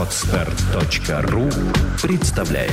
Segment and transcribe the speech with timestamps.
[0.00, 1.50] Отстар.ру
[2.00, 2.72] представляет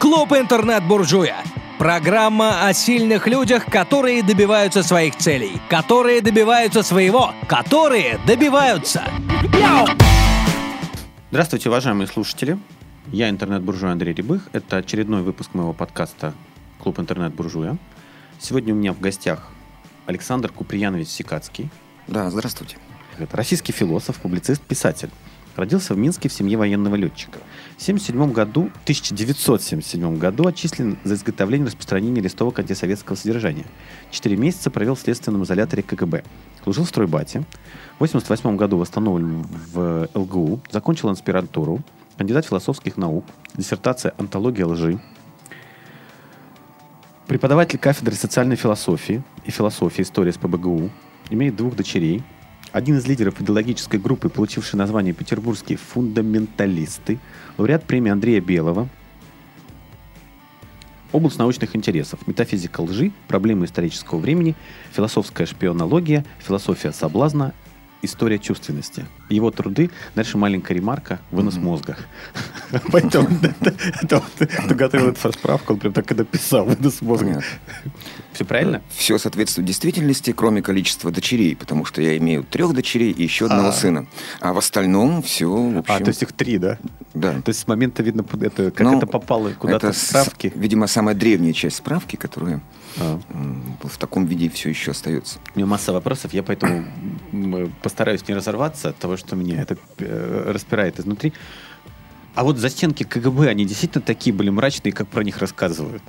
[0.00, 1.36] Клуб «Интернет-буржуя».
[1.78, 9.04] Программа о сильных людях, которые добиваются своих целей, которые добиваются своего, которые добиваются.
[11.30, 12.58] Здравствуйте, уважаемые слушатели.
[13.12, 14.48] Я интернет-буржуй Андрей Рябых.
[14.52, 16.34] Это очередной выпуск моего подкаста
[16.80, 17.76] «Клуб интернет-буржуя».
[18.40, 19.50] Сегодня у меня в гостях
[20.06, 21.70] Александр Куприянович Сикацкий.
[22.08, 22.76] Да, здравствуйте.
[23.18, 25.10] Это российский философ, публицист, писатель.
[25.54, 27.38] Родился в Минске в семье военного летчика.
[27.76, 33.66] В 1977 году, 1977 году отчислен за изготовление и распространение листовок антисоветского содержания.
[34.10, 36.24] Четыре месяца провел в следственном изоляторе КГБ.
[36.62, 37.40] Служил в стройбате.
[37.98, 40.60] В 1988 году восстановлен в ЛГУ.
[40.70, 41.82] Закончил аспирантуру.
[42.16, 43.26] Кандидат философских наук.
[43.54, 45.00] Диссертация «Антология лжи».
[47.26, 50.90] Преподаватель кафедры социальной философии и философии истории с ПБГУ.
[51.30, 52.22] Имеет двух дочерей.
[52.72, 57.18] Один из лидеров идеологической группы, получивший название «Петербургские фундаменталисты»,
[57.58, 58.88] лауреат премии Андрея Белого,
[61.12, 64.54] область научных интересов, метафизика лжи, проблемы исторического времени,
[64.90, 67.52] философская шпионология, философия соблазна,
[68.00, 69.04] история чувственности.
[69.28, 71.98] Его труды, дальше маленькая ремарка, вынос мозга.
[72.90, 73.28] Поэтому
[74.38, 77.42] ты готовил эту справку, он прям так и написал, вынос мозга.
[78.32, 78.80] Все правильно?
[78.96, 83.72] Все соответствует действительности, кроме количества дочерей, потому что я имею трех дочерей и еще одного
[83.72, 84.06] сына.
[84.40, 85.94] А в остальном все, в общем...
[85.94, 86.78] А, то есть их три, да?
[87.14, 87.32] Да.
[87.42, 90.48] То есть с момента, видно, это, как Ну, это попало куда-то это в справки.
[90.54, 92.62] с- видимо, самая древняя часть справки, которая
[92.98, 93.20] А.
[93.82, 95.38] в таком виде все еще остается.
[95.54, 96.84] У меня масса вопросов, я поэтому
[97.32, 101.34] м, постараюсь не разорваться от того, что меня это э, распирает изнутри.
[102.34, 106.02] А вот застенки КГБ, они действительно такие были мрачные, как про них рассказывают?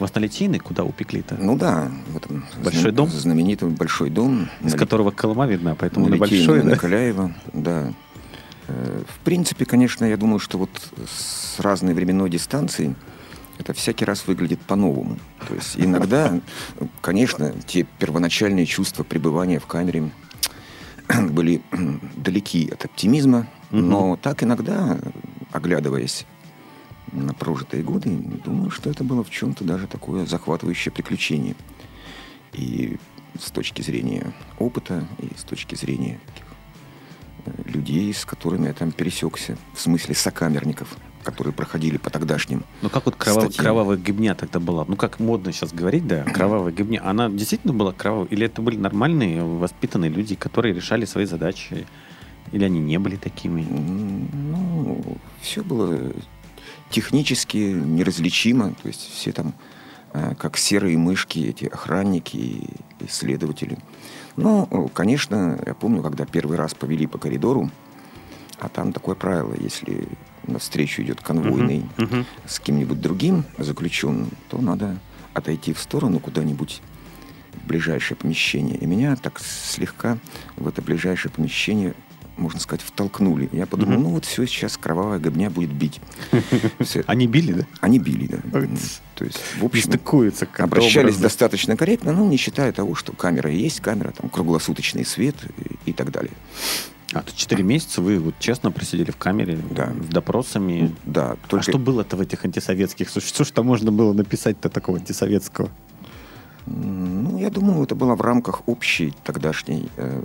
[0.00, 1.36] Вас на Литейной, куда упекли-то?
[1.38, 3.08] Ну да, в этом Большой дом?
[3.10, 4.48] знаменитый большой дом.
[4.62, 6.76] Из на которого Колыма видна, поэтому на, на большой, на да?
[6.76, 7.92] Каляева, да.
[8.68, 10.70] Э, В принципе, конечно, я думаю, что вот
[11.06, 12.94] с разной временной дистанцией
[13.58, 15.18] это всякий раз выглядит по-новому.
[15.46, 16.40] То есть иногда,
[17.02, 20.10] конечно, те первоначальные чувства пребывания в камере
[21.30, 21.60] были
[22.16, 24.98] далеки от оптимизма, но так иногда,
[25.52, 26.24] оглядываясь
[27.12, 28.10] на прожитые годы,
[28.44, 31.54] думаю, что это было в чем-то даже такое захватывающее приключение.
[32.52, 32.98] И
[33.38, 36.20] с точки зрения опыта, и с точки зрения
[37.46, 42.64] э, людей, с которыми я там пересекся, в смысле сокамерников, которые проходили по тогдашним.
[42.82, 43.64] Ну как вот крова- статьям.
[43.64, 44.84] кровавая гибня тогда была?
[44.88, 47.00] Ну как модно сейчас говорить, да, кровавая гибня.
[47.04, 48.26] Она действительно была кровавой?
[48.28, 51.86] Или это были нормальные, воспитанные люди, которые решали свои задачи?
[52.52, 53.62] Или они не были такими?
[53.62, 56.12] Ну, все было
[56.90, 59.54] технически неразличимо, то есть все там
[60.12, 62.66] э, как серые мышки, эти охранники и
[63.06, 63.78] исследователи.
[64.36, 67.70] Ну, конечно, я помню, когда первый раз повели по коридору,
[68.58, 70.08] а там такое правило, если
[70.46, 72.26] навстречу идет конвойный Мгм.
[72.46, 74.98] с кем-нибудь другим заключенным, то надо
[75.34, 76.82] отойти в сторону куда-нибудь
[77.54, 78.76] в ближайшее помещение.
[78.76, 80.18] И меня так слегка
[80.56, 81.94] в это ближайшее помещение,
[82.40, 83.48] можно сказать, втолкнули.
[83.52, 84.02] Я подумал, Мгм.
[84.02, 86.00] ну вот все, сейчас кровавая гобня будет бить.
[87.06, 87.66] Они били, да?
[87.80, 88.60] Они били, да.
[89.14, 89.92] То есть, в общем,
[90.58, 95.36] обращались достаточно корректно, ну, не считая того, что камера есть камера, там круглосуточный свет
[95.84, 96.32] и, так далее.
[97.12, 99.92] А то 4 месяца вы вот честно просидели в камере Да.
[100.08, 100.94] с допросами.
[101.04, 101.64] Да, А только...
[101.70, 103.08] что было-то в этих антисоветских?
[103.08, 105.68] Что, что ж там можно было написать-то такого антисоветского?
[106.66, 110.22] Ну, я думаю, это было в рамках общей тогдашней, э,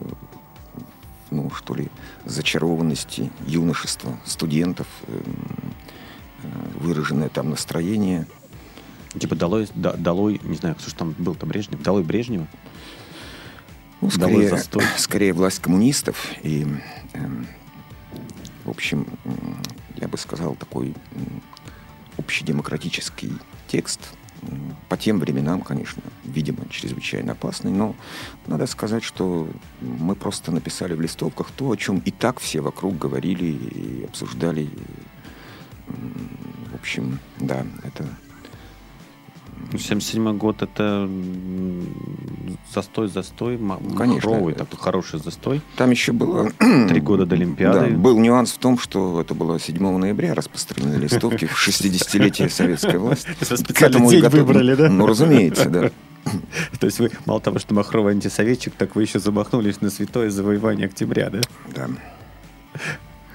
[1.31, 1.89] ну, что ли,
[2.25, 5.73] зачарованности юношества, студентов, эм,
[6.43, 6.47] э,
[6.79, 8.27] выраженное там настроение.
[9.19, 12.47] Типа долой, да- долой, не знаю, кто же там был-то Брежнев, долой Брежнева.
[14.01, 14.83] Ну, Долой скорее, застой.
[14.97, 16.67] скорее власть коммунистов и,
[17.13, 17.47] эм,
[18.65, 19.07] в общем,
[19.97, 20.93] я бы сказал, такой
[22.17, 23.33] общедемократический
[23.67, 24.01] текст.
[24.89, 27.95] По тем временам, конечно, видимо, чрезвычайно опасный, но
[28.47, 29.47] надо сказать, что
[29.81, 34.69] мы просто написали в листовках то, о чем и так все вокруг говорили и обсуждали.
[35.87, 38.07] В общем, да, это
[39.77, 41.09] 77 год это
[42.73, 45.61] застой, застой, м- Конечно, махровый, это- такой хороший застой.
[45.75, 46.51] Там еще было...
[46.87, 47.91] Три года до Олимпиады.
[47.91, 52.97] Да, был нюанс в том, что это было 7 ноября распространены листовки в 60-летие советской
[52.97, 53.29] власти.
[53.39, 54.89] К специально этому день готов- выбрали, да?
[54.89, 55.91] Ну, разумеется, да.
[56.79, 60.87] То есть вы мало того, что махровый антисоветчик, так вы еще замахнулись на святое завоевание
[60.87, 61.41] октября, да?
[61.73, 61.87] да.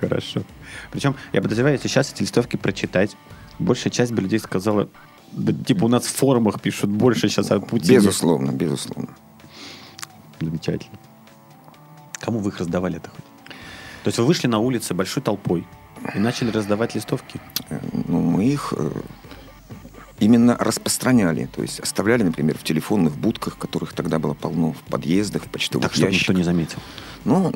[0.01, 0.43] Хорошо.
[0.91, 3.17] Причем, я подозреваю, если сейчас эти листовки прочитать,
[3.59, 4.89] большая часть бы людей сказала,
[5.33, 7.97] да, типа у нас в форумах пишут больше сейчас о Путине.
[7.97, 9.09] Безусловно, безусловно.
[10.41, 10.99] Замечательно.
[12.21, 13.25] Кому вы их раздавали это хоть?
[14.03, 15.67] То есть вы вышли на улицы большой толпой
[16.15, 17.41] и начали раздавать листовки?
[17.69, 17.79] Э,
[18.09, 18.91] Ну, мы их э,
[20.19, 21.49] именно распространяли.
[21.55, 25.85] То есть оставляли, например, в телефонных будках, которых тогда было полно, в подъездах, в почтовых
[25.89, 26.37] Так, чтобы никто ящиках.
[26.37, 26.79] не заметил.
[27.25, 27.53] Ну,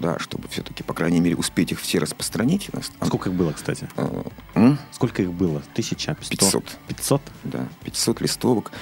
[0.00, 2.70] да, чтобы все-таки, по крайней мере, успеть их все распространить.
[3.00, 3.88] А сколько их было, кстати?
[3.96, 4.22] э,
[4.54, 4.78] м?
[4.92, 5.62] Сколько их было?
[5.74, 6.14] Тысяча?
[6.14, 6.78] 500.
[6.88, 7.22] 500?
[7.44, 8.72] Да, 500 листовок,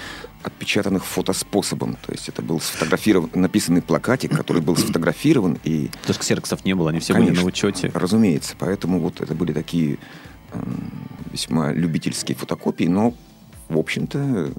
[0.43, 1.97] отпечатанных фотоспособом.
[2.06, 6.75] То есть это был сфотографирован, написанный плакатик, который был сфотографирован и То есть ксероксов не
[6.75, 7.91] было, они все были Конечно, на учете.
[7.94, 8.55] Разумеется.
[8.59, 9.99] Поэтому вот это были такие
[10.53, 10.91] эм,
[11.32, 13.12] весьма любительские фотокопии, но,
[13.69, 14.53] в общем-то,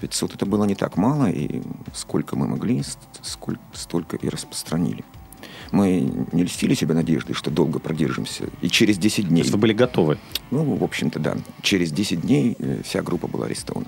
[0.00, 1.62] 500 это было не так мало, и
[1.94, 5.04] сколько мы могли, с- сколь- столько и распространили.
[5.72, 8.44] Мы не льстили себе надеждой, что долго продержимся.
[8.60, 10.18] И через 10 То дней, есть вы были готовы.
[10.50, 13.86] ну, в общем-то, да, через 10 дней э, вся группа была арестована.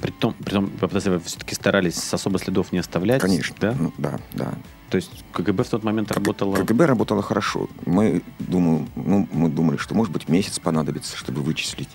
[0.00, 3.20] Притом, притом подожди, вы все-таки старались особо следов не оставлять.
[3.20, 3.54] Конечно.
[3.60, 3.76] Да?
[3.78, 4.54] Ну, да, да.
[4.88, 6.56] То есть КГБ в тот момент работало...
[6.56, 7.68] КГБ работало хорошо.
[7.84, 11.90] Мы, думаю, ну, мы думали, что, может быть, месяц понадобится, чтобы вычислить.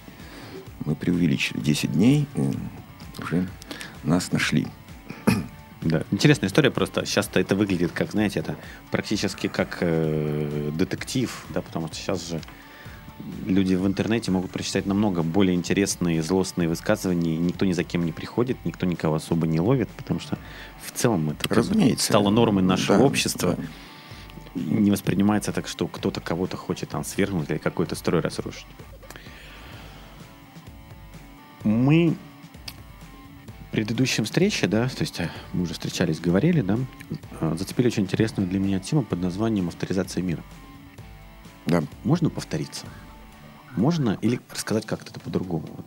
[0.86, 2.51] Мы преувеличили 10 дней, и
[3.22, 3.48] уже
[4.04, 4.68] нас нашли.
[5.85, 6.03] Да.
[6.11, 7.05] Интересная история просто.
[7.05, 8.57] Сейчас-то это выглядит как, знаете, это
[8.91, 12.41] практически как э, детектив, да, потому что сейчас же
[13.45, 18.03] люди в интернете могут прочитать намного более интересные, злостные высказывания, и никто ни за кем
[18.05, 20.37] не приходит, никто никого особо не ловит, потому что
[20.83, 22.05] в целом это Разумеется.
[22.07, 23.55] стало нормой нашего Да, общества.
[23.55, 23.63] да.
[24.55, 28.65] Не воспринимается так, что кто-то кого-то хочет там свергнуть или какой-то строй разрушить.
[31.63, 32.15] Мы
[33.75, 36.80] предыдущей встрече, да, то есть э, мы уже встречались, говорили, да,
[37.42, 40.42] э, зацепили очень интересную для меня тему под названием авторизация мира.
[41.66, 41.83] Да.
[42.06, 42.86] Можно повториться?
[43.75, 45.68] Можно или рассказать как-то это по-другому?
[45.75, 45.86] Вот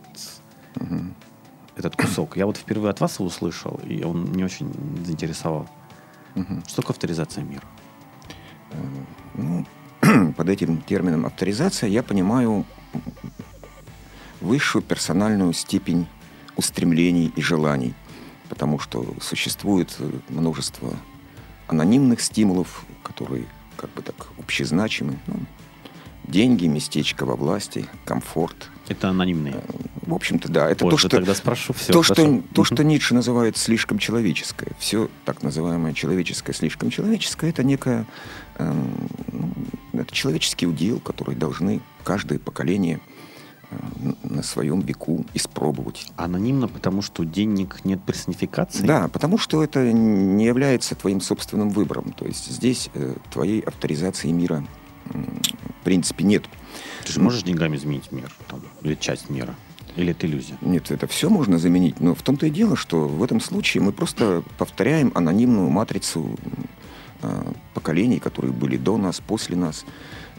[0.75, 1.15] Мгм.
[1.77, 2.37] этот кусок.
[2.37, 4.71] Я вот впервые от вас его услышал, и он не очень
[5.03, 5.67] заинтересовал.
[6.35, 6.63] Мгм.
[6.67, 7.63] Что такое авторизация мира?
[9.33, 9.65] Ну,
[10.37, 12.67] под этим термином авторизация я понимаю
[14.41, 16.05] высшую персональную степень
[16.59, 17.93] устремлений и желаний,
[18.49, 20.93] потому что существует э, множество
[21.67, 23.45] анонимных стимулов, которые
[23.77, 25.17] как бы так общезначимы.
[25.27, 25.39] Ну,
[26.27, 28.69] деньги, местечко во власти, комфорт.
[28.89, 29.63] Это анонимные.
[30.01, 31.73] В общем-то, да, это Позже то, что тогда спрошу.
[31.73, 37.51] Все, то, что, то, что Ницше называет слишком человеческое, все так называемое человеческое, слишком человеческое,
[37.51, 38.05] это некое,
[38.57, 39.53] ну,
[39.93, 43.18] это человеческий удел, который должны каждое поколение э,
[44.23, 46.11] на своем веку испробовать.
[46.15, 48.85] Анонимно, потому что денег нет персонификации?
[48.85, 52.13] Да, потому что это не является твоим собственным выбором.
[52.13, 54.63] То есть здесь э, твоей авторизации мира
[55.05, 56.45] в принципе нет.
[57.05, 58.31] Ты же можешь деньгами изменить мир?
[58.47, 59.55] Там, или часть мира?
[59.95, 60.57] Или это иллюзия?
[60.61, 63.91] Нет, это все можно заменить, но в том-то и дело, что в этом случае мы
[63.91, 66.37] просто повторяем анонимную матрицу
[67.21, 69.85] э, поколений, которые были до нас, после нас.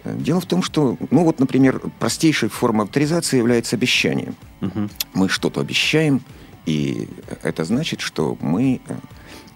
[0.04, 4.32] Дело в том, что, ну вот, например, простейшей формой авторизации является обещание.
[4.60, 4.90] Мгм.
[5.12, 6.22] Мы что-то обещаем,
[6.66, 7.08] и
[7.42, 8.94] это значит, что мы э,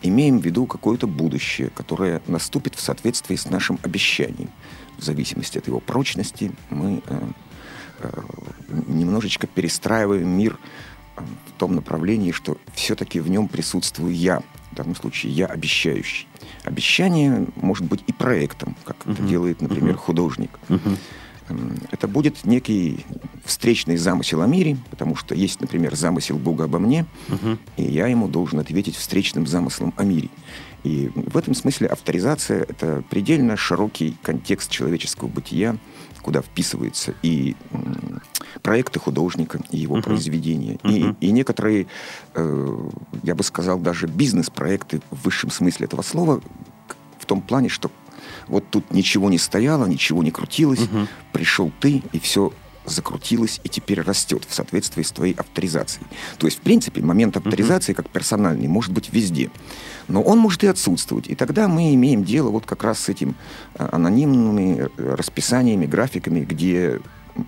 [0.02, 4.50] имеем в виду какое-то будущее, которое наступит в соответствии с нашим обещанием.
[4.98, 7.20] В зависимости от его прочности мы э,
[8.00, 8.22] э,
[8.86, 10.58] немножечко перестраиваем мир
[11.16, 14.42] в том направлении, что все-таки в нем присутствую я.
[14.72, 16.26] В данном случае я обещающий.
[16.64, 19.28] Обещание может быть и проектом, как это Мгм.
[19.28, 19.98] делает, например, Мгм.
[19.98, 20.50] художник.
[21.48, 23.04] М, Это будет некий
[23.44, 27.58] встречный замысел о мире, потому что есть, например, замысел Бога обо мне, Мгм.
[27.76, 30.30] и я ему должен ответить встречным замыслом о мире.
[30.84, 35.76] И в этом смысле авторизация— это предельно широкий контекст человеческого бытия,
[36.24, 37.54] куда вписываются и
[38.62, 40.02] проекты художника, и его Мгм.
[40.02, 41.16] произведения, Мгм.
[41.20, 41.86] и, и некоторые,
[42.34, 42.88] э,
[43.22, 46.40] я бы сказал, даже бизнес-проекты в высшем смысле этого слова,
[47.18, 47.90] в том плане, что
[48.48, 51.08] вот тут ничего не стояло, ничего не крутилось, Мгм.
[51.32, 52.52] пришел ты, и все
[52.86, 56.06] закрутилось и теперь растет в соответствии с твоей авторизацией.
[56.38, 59.50] То есть, в принципе, момент авторизации как персональный может быть везде.
[60.08, 61.28] Но он может и отсутствовать.
[61.28, 63.34] И тогда мы имеем дело вот как раз с этим
[63.74, 67.00] а, анонимными э, расписаниями, графиками, где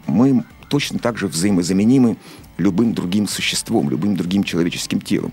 [0.07, 2.17] мы точно так же взаимозаменимы
[2.59, 5.33] любым другим существом, любым другим человеческим телом.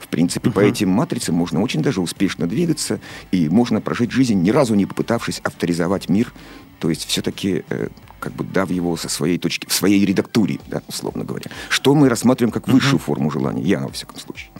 [0.00, 0.68] В принципе, по Мгм.
[0.68, 3.00] этим матрицам можно очень даже успешно двигаться,
[3.30, 6.32] и можно прожить жизнь, ни разу не попытавшись авторизовать мир,
[6.80, 7.88] то есть все-таки э,
[8.18, 11.50] как бы дав его со своей точки, в своей редактуре, да, условно говоря.
[11.68, 14.50] Что мы рассматриваем как высшую форму желания, я, во всяком случае.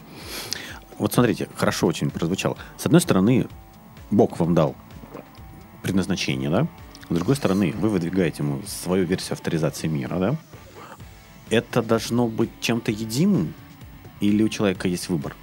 [1.03, 2.57] Вот смотрите, хорошо очень прозвучало.
[2.79, 3.49] С одной стороны,
[4.13, 4.77] Бог вам дал
[5.83, 6.69] предназначение, да?
[7.11, 10.37] С другой стороны, вы выдвигаете ему свою версию авторизации мира, да?
[11.51, 13.53] Это должно быть чем-то единым?
[14.21, 15.35] Или у человека есть выбор?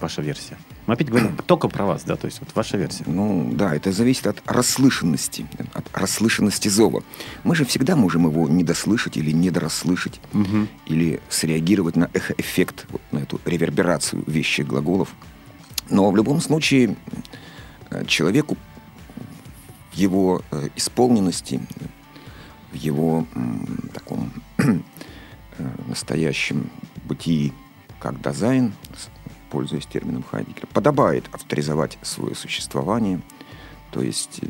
[0.00, 0.56] Ваша версия.
[0.86, 3.04] Мы опять говорим только про вас, да, то есть вот ваша версия.
[3.06, 7.02] Ну, да, это зависит от расслышанности, от расслышанности зова.
[7.42, 10.68] Мы же всегда можем его недослышать или недорасслышать, Мгм.
[10.86, 15.08] или среагировать на эхоэффект, вот на эту реверберацию вещих глаголов.
[15.90, 16.96] Но в любом случае
[17.90, 18.56] э, человеку
[19.92, 21.60] в его э, исполненности,
[22.72, 23.26] в его
[23.92, 24.78] таком э,
[25.88, 26.70] настоящем
[27.04, 27.52] бытии
[27.98, 29.08] как дизайн, с-
[29.50, 33.20] пользуясь термином Хайдегера, подобает авторизовать свое существование.
[33.90, 34.40] То есть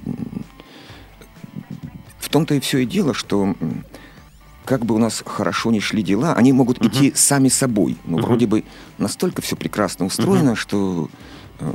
[2.19, 3.55] в том-то и все и дело, что
[4.65, 7.97] как бы у нас хорошо ни шли дела, они могут идти сами собой.
[8.05, 8.65] Ну, вроде бы
[8.99, 11.09] настолько все прекрасно устроено, что
[11.61, 11.73] э,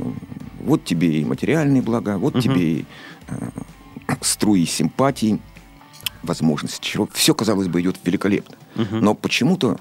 [0.60, 2.84] вот тебе и материальные блага, вот тебе и
[3.28, 5.40] э, струи симпатий,
[6.22, 7.08] возможности чего.
[7.12, 8.56] Все, казалось бы, идет великолепно.
[8.74, 9.80] Но почему-то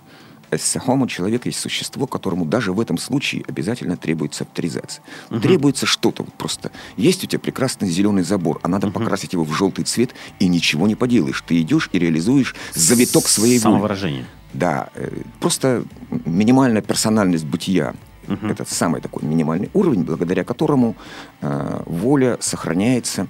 [0.52, 5.04] эссехомо человек есть существо, которому даже в этом случае обязательно требуется авторизация.
[5.42, 6.24] Требуется что-то.
[6.24, 10.14] Вот просто есть у тебя прекрасный зеленый забор, а надо покрасить его в желтый цвет,
[10.40, 11.44] и ничего не поделаешь.
[11.48, 13.74] Ты идешь и реализуешь завиток своей воли.
[13.74, 14.26] Самовыражение.
[14.54, 15.86] Да, э, просто
[16.26, 17.94] минимальная персональность бытия.
[18.28, 20.96] Это самый такой минимальный уровень, благодаря которому
[21.42, 23.28] э, воля сохраняется,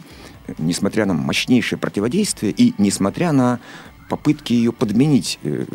[0.60, 3.60] несмотря на мощнейшее противодействие и несмотря на
[4.10, 5.66] попытки ее подменить э,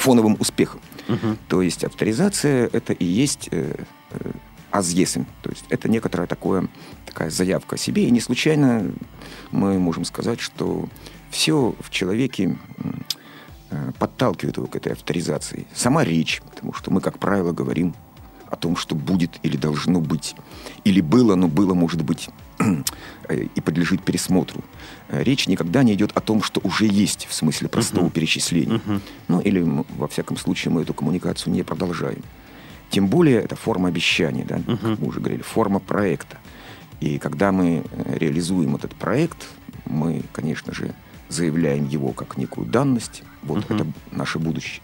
[0.00, 0.80] фоновым успехом.
[1.48, 3.74] То есть авторизация это и есть э,
[4.10, 4.30] э,
[4.70, 5.26] азъесим.
[5.42, 6.68] То есть это некоторая такое,
[7.04, 8.04] такая заявка о себе.
[8.04, 8.92] И не случайно
[9.50, 10.88] мы можем сказать, что
[11.30, 12.56] все в человеке
[13.70, 15.66] э, подталкивает его к этой авторизации.
[15.74, 17.94] Сама речь, потому что мы, как правило, говорим
[18.50, 20.34] о том, что будет или должно быть.
[20.84, 22.28] Или было, но было, может быть,
[23.28, 24.62] э, и подлежит пересмотру.
[25.08, 28.80] Э, Речь никогда не идет о том, что уже есть, в смысле простого перечисления.
[29.28, 29.60] Ну, или,
[29.96, 32.22] во всяком случае, мы эту коммуникацию не продолжаем.
[32.90, 36.38] Тем более, это форма обещания, да, как мы уже говорили, форма проекта.
[37.00, 39.48] И когда мы э, реализуем этот проект,
[39.86, 40.94] мы, конечно же,
[41.28, 44.82] заявляем его как некую данность, вот это наше будущее,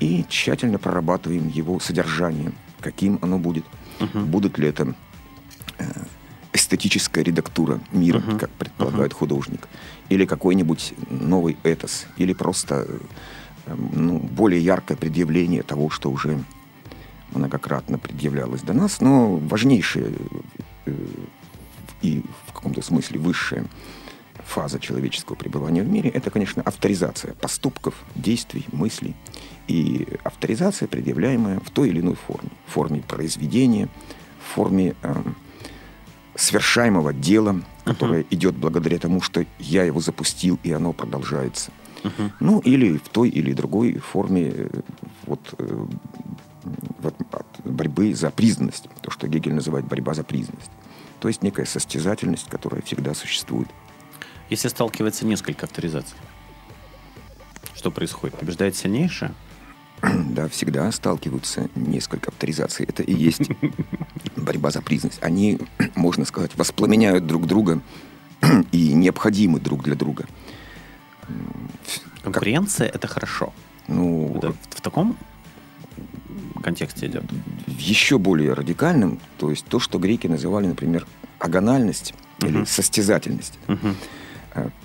[0.00, 3.64] и тщательно прорабатываем его содержание, каким оно будет,
[4.14, 4.94] будут ли это
[5.78, 5.84] э,
[6.52, 9.68] эстетическая редактура мира, как предполагает художник,
[10.10, 12.86] или какой-нибудь новый этос, или просто
[13.66, 16.44] э, ну, более яркое предъявление того, что уже
[17.30, 20.12] многократно предъявлялось до нас, но важнейшее
[20.86, 20.92] э,
[22.02, 23.64] и в каком-то смысле высшая
[24.52, 29.16] фаза человеческого пребывания в мире– это, конечно, авторизация поступков, действий, мыслей.
[29.66, 32.50] И авторизация, предъявляемая в той или иной форме.
[32.66, 33.88] В форме произведения,
[34.40, 35.36] в форме эм,
[36.34, 41.70] свершаемого дела, которое идет благодаря тому, что я его запустил, и оно продолжается.
[42.40, 44.68] Ну, или в той или другой форме э,
[45.24, 45.86] вот, э,
[46.98, 50.70] вот от борьбы за признанность, то, что Гегель называет борьба за признанность.
[51.20, 53.68] То есть некая состязательность, которая всегда существует.
[54.52, 56.18] Если сталкивается несколько авторизаций,
[57.74, 58.36] что происходит?
[58.36, 59.32] Побеждает сильнейшее?
[60.02, 62.84] Да, всегда сталкиваются несколько авторизаций.
[62.84, 63.48] Это и есть
[64.36, 65.22] борьба за признанность.
[65.22, 65.58] Они,
[65.94, 67.80] можно сказать, воспламеняют друг друга
[68.72, 70.26] и необходимы друг для друга.
[72.22, 73.54] Конкуренция– это хорошо.
[73.88, 75.16] Ну, Это в, в таком
[76.62, 77.24] контексте идет.
[77.66, 81.06] еще более радикальным, то есть то, что греки называли, например,
[81.38, 83.58] агональность или состязательность.
[83.66, 83.96] Мгм.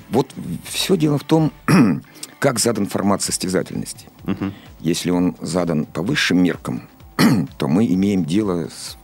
[0.09, 0.33] Вот
[0.63, 1.51] все дело в том,
[2.39, 4.07] как задан формат состязательности.
[4.23, 4.53] Мгм.
[4.79, 6.83] Если он задан по высшим меркам,
[7.57, 8.97] то мы имеем дело с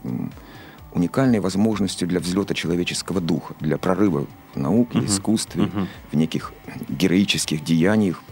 [0.92, 5.68] уникальной возможностью для взлета человеческого духа, для прорыва в науке, искусстве,
[6.12, 6.52] в неких
[6.88, 8.22] героических деяниях,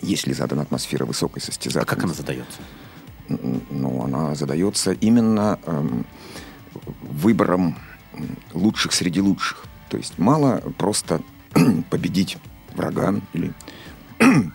[0.00, 1.94] если задана атмосфера высокой А состязательности.
[1.94, 2.60] как она задается?
[3.28, 6.06] Ну, она задается именно эм,
[7.02, 7.76] выбором
[8.54, 9.64] лучших среди лучших.
[9.90, 11.20] То есть мало просто
[11.90, 12.38] победить
[12.74, 13.52] врага или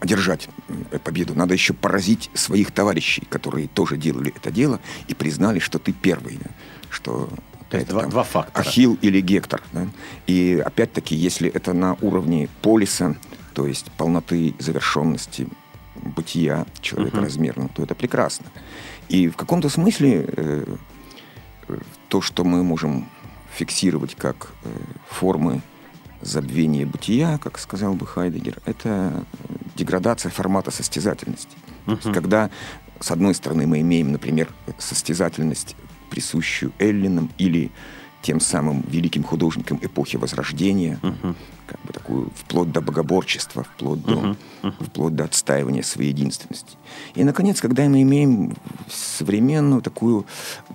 [0.00, 1.34] одержать м, победу.
[1.34, 6.38] Надо еще поразить своих товарищей, которые тоже делали это дело и признали, что ты первый,
[6.90, 7.28] что
[7.70, 8.66] То есть это два- там два фактора.
[8.66, 9.62] Ахилл или Гектор.
[9.72, 9.86] да.
[10.26, 13.16] И опять-таки, если это на уровне полиса,
[13.54, 15.48] то есть полноты завершенности
[15.96, 18.46] бытия человека размерного, то это прекрасно.
[19.08, 20.76] И в каком-то смысле э,
[21.68, 23.08] э, то, что мы можем
[23.58, 24.68] фиксировать как э,
[25.08, 25.60] формы
[26.20, 31.56] забвения бытия, как сказал бы Хайдегер, это э, деградация формата состязательности.
[31.86, 32.50] Есть, когда,
[33.00, 34.48] с одной стороны, мы имеем, например,
[34.78, 35.74] состязательность,
[36.08, 37.70] присущую эллинам или
[38.22, 40.98] тем самым великим художникам эпохи Возрождения,
[41.66, 44.36] как бы такую вплоть до богоборчества, вплоть до,
[44.80, 46.76] вплоть до отстаивания своей единственности.
[47.14, 48.56] И, наконец, когда мы имеем
[48.90, 50.26] современную такую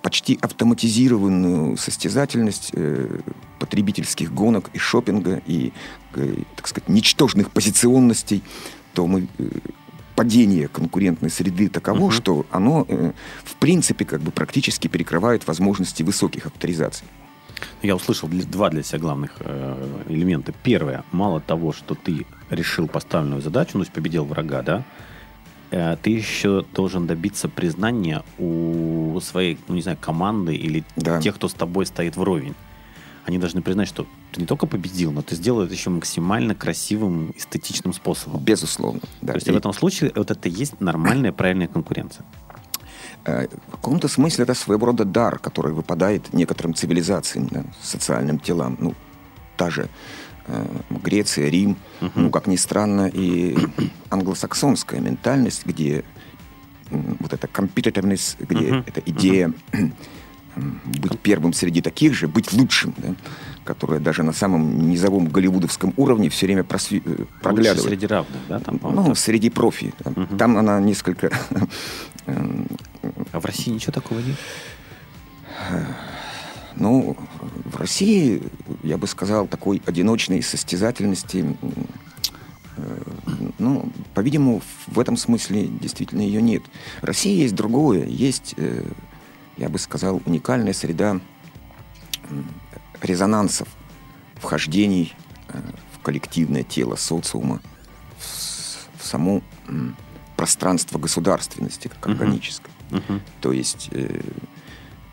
[0.01, 3.19] почти автоматизированную состязательность э,
[3.59, 5.73] потребительских гонок и шопинга, и,
[6.15, 8.43] э, так сказать, ничтожных позиционностей,
[8.93, 9.49] то мы э,
[10.15, 12.11] падение конкурентной среды таково, Мгм.
[12.11, 13.11] что оно, э,
[13.43, 17.07] в принципе, как бы практически перекрывает возможности высоких авторизаций.
[17.81, 20.53] Я услышал два для себя главных э, элемента.
[20.63, 24.83] Первое, мало того, что ты решил поставленную задачу, ну, то есть победил врага, да,
[25.71, 31.21] э, ты еще должен добиться признания у своей, ну, не знаю, команды или Да.
[31.21, 32.55] тех, кто с тобой стоит вровень.
[33.25, 37.33] Они должны признать, что ты не только победил, но ты сделал это еще максимально красивым,
[37.37, 38.41] эстетичным способом.
[38.43, 38.99] Безусловно.
[39.21, 39.33] Да.
[39.33, 42.25] То есть И, в этом случае вот это и есть нормальная, правильная конкуренция.
[43.25, 48.77] Э, в каком-то смысле это своего рода дар, который выпадает некоторым цивилизациям, да, социальным телам.
[48.79, 48.93] Ну,
[49.57, 49.87] та же
[50.47, 51.77] э, Греция, Рим,
[52.15, 53.55] ну, как ни странно, и
[54.09, 56.03] англосаксонская ментальность, где
[56.91, 58.83] м, вот эта competitiveness, где Мгм.
[58.87, 59.53] эта идея
[60.55, 63.15] м, быть первым среди таких же, быть лучшим, да,
[63.63, 67.89] которая даже на самом низовом голливудовском уровне все время просви- э, проглядывает.
[67.89, 68.59] среди равных, да?
[68.59, 69.17] Там, Ну, так.
[69.17, 69.93] среди профи.
[70.03, 70.37] Там, Мгм.
[70.37, 71.31] там она несколько...
[72.25, 72.67] эм,
[73.31, 74.37] А в России ничего такого нет?
[76.75, 77.15] Ну,
[77.65, 78.41] в России,
[78.81, 81.45] я бы сказал, такой одиночной состязательности,
[82.77, 83.03] э,
[83.59, 86.63] ну, по-видимому, в этом смысле действительно ее нет.
[87.01, 88.83] В России есть другое, есть, э,
[89.57, 91.19] я бы сказал, уникальная среда
[93.01, 93.67] резонансов,
[94.35, 95.13] вхождений
[95.49, 95.59] э,
[95.93, 97.61] в коллективное тело социума,
[98.17, 99.95] в, в само м,
[100.35, 102.11] пространство государственности как Мгм.
[102.21, 102.71] органическое.
[102.91, 103.21] Мгм.
[103.41, 104.21] То есть, э,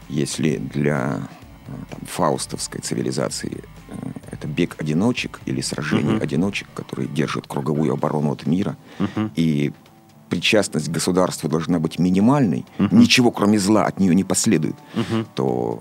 [0.08, 1.28] если для
[1.66, 3.94] э, там, фаустовской цивилизации э,
[4.32, 6.22] это бег одиночек или сражение Мгм.
[6.22, 9.30] одиночек, которые держат круговую оборону от мира, Мгм.
[9.36, 9.72] и
[10.28, 12.98] причастность к государству должна быть минимальной, Мгм.
[13.00, 15.26] ничего кроме зла от нее не последует, Мгм.
[15.34, 15.80] то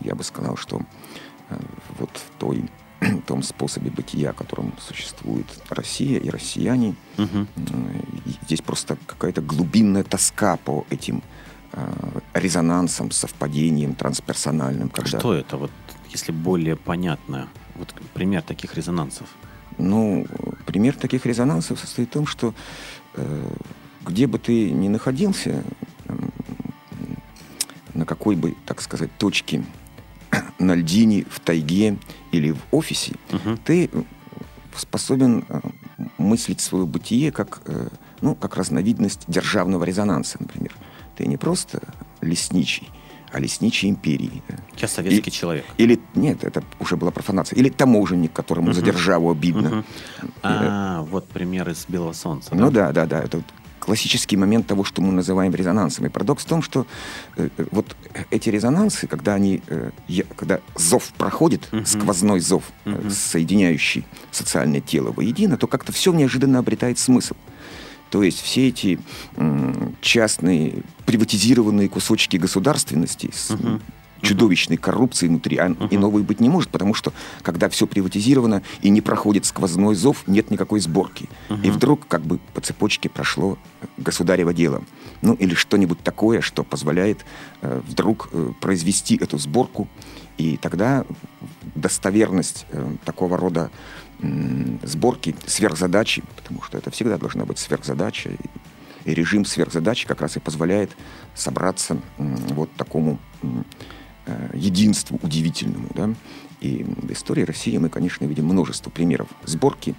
[0.00, 0.80] э, я бы сказал, что
[1.50, 1.58] э,
[1.98, 2.68] вот в той,
[3.26, 6.94] том способе бытия, которым существует Россия и россияне.
[7.18, 7.24] Э,
[8.26, 11.22] и Здесь просто какая-то глубинная тоска по этим
[11.72, 14.88] э, резонансам, совпадениям трансперсональным.
[14.88, 15.70] Когда, Что это, вот,
[16.10, 17.48] если более понятно?
[17.76, 19.28] Вот пример таких резонансов.
[19.78, 20.26] Ну,
[20.66, 22.54] пример таких резонансов состоит в том, что
[23.14, 23.54] э,
[24.04, 25.62] где бы ты ни находился,
[26.08, 26.32] м,
[27.94, 29.64] на какой бы, так сказать, точке
[30.58, 31.96] на льдине, в тайге
[32.30, 33.58] или в офисе, Мгм.
[33.58, 33.90] ты
[34.76, 35.60] способен э,
[36.18, 37.88] мыслить свое бытие как, э,
[38.20, 40.72] ну, как разновидность державного резонанса, например.
[41.16, 41.82] Ты не просто
[42.22, 42.88] лесничий,
[43.32, 44.42] а лесничий империи.
[44.48, 44.56] да.
[44.78, 45.66] Я советский И- человек.
[45.76, 47.58] Или, нет, это уже была профанация.
[47.58, 48.86] Или таможенник, которому за Мгм.
[48.90, 49.68] державу обидно.
[49.68, 49.84] Мгм.
[50.42, 52.54] А, вот пример из «Белого солнца».
[52.54, 53.20] Ну да, да, да.
[53.22, 53.46] Это вот
[53.86, 56.06] классический момент того, что мы называем резонансом.
[56.06, 56.86] И парадокс в том, что
[57.36, 57.96] э, э, вот
[58.30, 61.84] эти резонансы, когда они, э, я- когда зов проходит, Мгм.
[61.86, 63.10] сквозной зов, э, Мгм.
[63.10, 67.34] соединяющий социальное тело воедино, то как-то все неожиданно обретает смысл.
[68.10, 68.98] То есть все эти
[69.36, 73.80] м, частные приватизированные кусочки государственности с Мгм.
[74.22, 78.88] Чудовищной коррупцией внутри, а иного и быть не может, потому что когда все приватизировано и
[78.88, 81.28] не проходит сквозной зов, нет никакой сборки.
[81.48, 81.72] И Мгм.
[81.72, 84.82] вдруг как бы по цепочке прошло э, государево дело.
[85.22, 87.24] Ну или что-нибудь такое, что позволяет
[87.60, 89.88] э, вдруг э, произвести эту сборку,
[90.38, 91.04] и тогда
[91.74, 93.70] достоверность э, такого рода
[94.20, 98.36] м, сборки сверхзадачи, потому что это всегда должна быть сверхзадача, и,
[99.10, 100.90] и режим сверхзадачи как раз и позволяет
[101.34, 103.46] собраться вот такому э,
[104.54, 105.88] единству удивительному.
[105.94, 106.10] Да?
[106.60, 109.94] И в истории России мы, конечно, видим множество примеров сборки.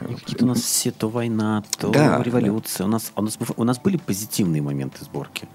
[0.00, 2.86] э, Какие-то у нас все то война, то Да, революция.
[2.86, 5.48] У, нас, у, нас, у нас были позитивные моменты сборки.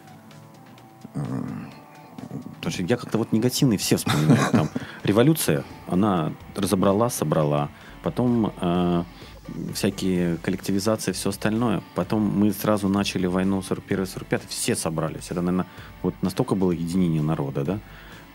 [1.13, 4.51] Потому что я как-то вот негативные все вспоминаю.
[4.51, 4.69] Там
[5.03, 7.69] революция, она разобрала, собрала.
[8.03, 9.03] Потом э,
[9.73, 11.81] всякие коллективизации, все остальное.
[11.95, 15.25] Потом мы сразу начали войну 41-45, все собрались.
[15.31, 15.67] Это, наверное,
[16.03, 17.79] вот настолько было единение народа, да?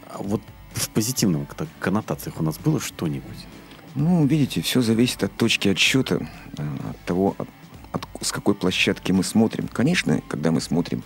[0.06, 0.40] А вот
[0.72, 1.46] в позитивном
[1.80, 3.46] коннотациях у нас было что-нибудь?
[3.94, 6.26] Ну, видите, все зависит от точки отсчета,
[6.58, 7.48] э, от того, от-
[7.92, 9.68] от- с какой площадки мы смотрим.
[9.68, 11.02] Конечно, когда мы смотрим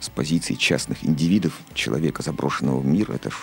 [0.00, 3.34] с позиции частных индивидов, человека, заброшенного в мир, это ж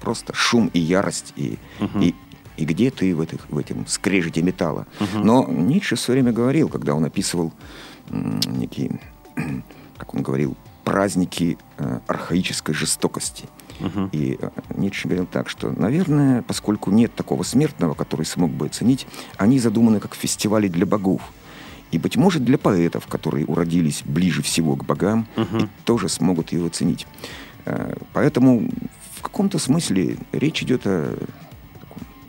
[0.00, 2.00] просто шум и ярость, и, Мгм.
[2.00, 2.14] и,
[2.56, 4.86] и где ты в, этих, в этом скрежете металла.
[4.98, 5.26] Мгм.
[5.26, 7.52] Но Ницше все время говорил, когда он описывал
[8.10, 8.98] некие,
[9.98, 13.44] как он говорил, праздники э, архаической жестокости.
[13.80, 14.08] Мгм.
[14.12, 19.06] И э, Ницше говорил так, что, наверное, поскольку нет такого смертного, который смог бы оценить,
[19.36, 21.22] они задуманы как фестивали для богов.
[21.90, 25.58] И, быть может, для поэтов, которые уродились ближе всего к богам, Мгм.
[25.64, 27.06] и тоже смогут его оценить.
[27.64, 28.68] Э, Поэтому
[29.16, 31.16] в каком-то смысле речь идет о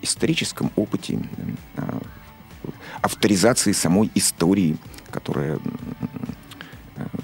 [0.02, 1.20] историческом опыте,
[1.78, 2.00] о
[3.02, 4.78] авторизации самой истории,
[5.12, 5.60] которая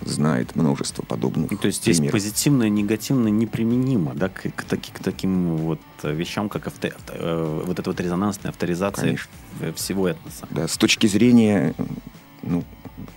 [0.06, 2.14] знает множество подобных Ну, То есть здесь примеров.
[2.14, 7.14] позитивное, негативное неприменимо, да, к, к таки- к таким вот э, вещам, как авто- авто-
[7.16, 9.32] э, вот эта вот резонансная авторизация Конечно.
[9.60, 10.48] в- всего этноса.
[10.52, 11.74] Да, с точки зрения
[12.44, 12.64] ну,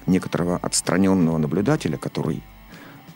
[0.07, 2.43] некоторого отстраненного наблюдателя, который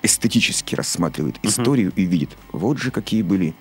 [0.03, 3.55] эстетически рассматривает историю и видит, вот же какие были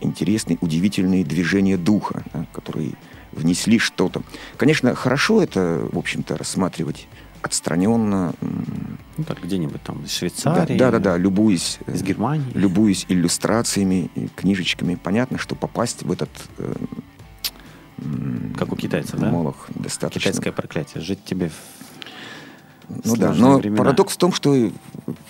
[0.00, 2.92] интересные, удивительные движения духа, да, которые
[3.32, 4.22] внесли что-то.
[4.56, 7.06] Конечно, хорошо это, в общем-то, рассматривать
[7.46, 8.34] отстраненно,
[9.18, 12.44] Ну так, где-нибудь там из да, Швейцарии, да, да, да, любуясь, э, из Германии.
[12.54, 14.94] любуясь иллюстрациями, книжечками.
[14.96, 16.28] Понятно, что попасть в этот
[16.58, 16.74] э,
[18.58, 19.30] Как у китайцев, да?
[19.30, 21.02] молох достаточно Китайское проклятие.
[21.02, 21.48] Жить тебе
[22.88, 23.78] в Ну да, но времена.
[23.78, 24.70] парадокс в том, что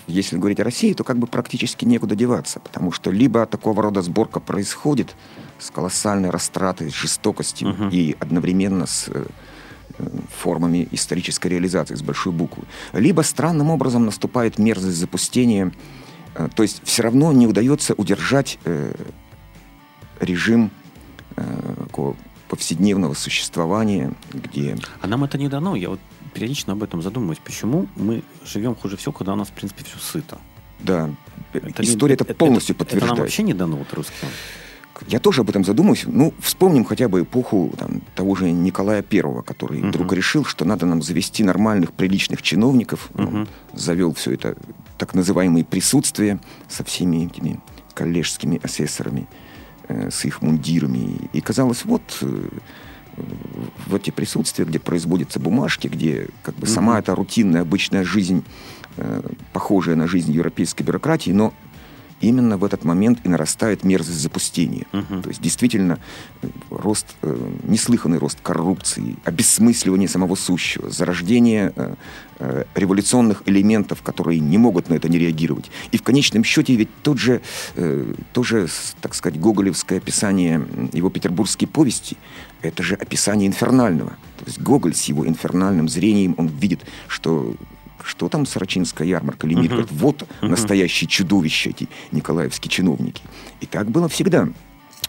[0.09, 4.02] если говорить о России, то как бы практически некуда деваться, потому что либо такого рода
[4.02, 5.14] сборка происходит
[5.59, 7.88] с колоссальной растратой, с жестокостью Мгм.
[7.90, 9.26] и одновременно с э,
[10.31, 15.73] формами исторической реализации с большой буквы, либо странным образом наступает мерзость запустения,
[16.35, 18.95] э, то есть все равно не удается удержать э,
[20.21, 20.71] режим
[21.37, 21.87] э,
[22.49, 25.75] повседневного существования, где А нам это не дано.
[25.77, 26.01] Я вот
[26.33, 27.41] периодично об этом задумываюсь.
[27.45, 30.39] Почему мы живем хуже всего, когда у нас, в принципе, все сыто?
[30.79, 31.11] да,
[31.53, 33.13] Это не- история это, полностью это, подтверждает.
[33.13, 34.29] Это нам вообще не дано, вот русским.
[35.09, 36.05] Я тоже об этом задумываюсь.
[36.07, 39.89] Ну, вспомним хотя бы эпоху там, того же Николая Первого, который Мгм.
[39.91, 43.11] вдруг решил, что надо нам завести нормальных, приличных чиновников.
[43.15, 43.49] Он Мгм.
[43.75, 44.57] завел все это
[44.99, 47.61] так называемые присутствия со всеми этими
[47.95, 49.27] коллежскими асессорами,
[49.89, 51.29] э, с их мундирами.
[51.33, 52.49] И казалось, вот э,
[53.87, 56.99] в эти присутствия, где производятся бумажки, где как бы сама Мгм.
[57.01, 58.45] эта рутинная, обычная жизнь,
[58.99, 61.53] э, похожая на жизнь европейской бюрократии, но
[62.20, 64.87] именно в этот момент и нарастает мерзость запустения.
[64.92, 65.22] Мгм.
[65.22, 65.98] То есть действительно
[66.42, 71.94] э, рост, э, неслыханный рост коррупции, обесмысливание самого сущего, зарождение э,
[72.38, 75.70] э, революционных элементов, которые не могут на это не реагировать.
[75.92, 77.42] И в конечном счете ведь тот же,
[77.74, 78.68] э, тоже,
[79.00, 82.16] так сказать, гоголевское описание его петербургской повести,
[82.62, 84.11] это же описание инфернального.
[84.38, 87.55] То есть Гоголь с его инфернальным зрением, он видит, что
[88.07, 89.77] что там Сорочинская ярмарка, Лемит, Мгм.
[89.77, 90.51] говорит, вот Мгм.
[90.53, 93.23] настоящие чудовища эти николаевские чиновники.
[93.61, 94.49] И так было всегда.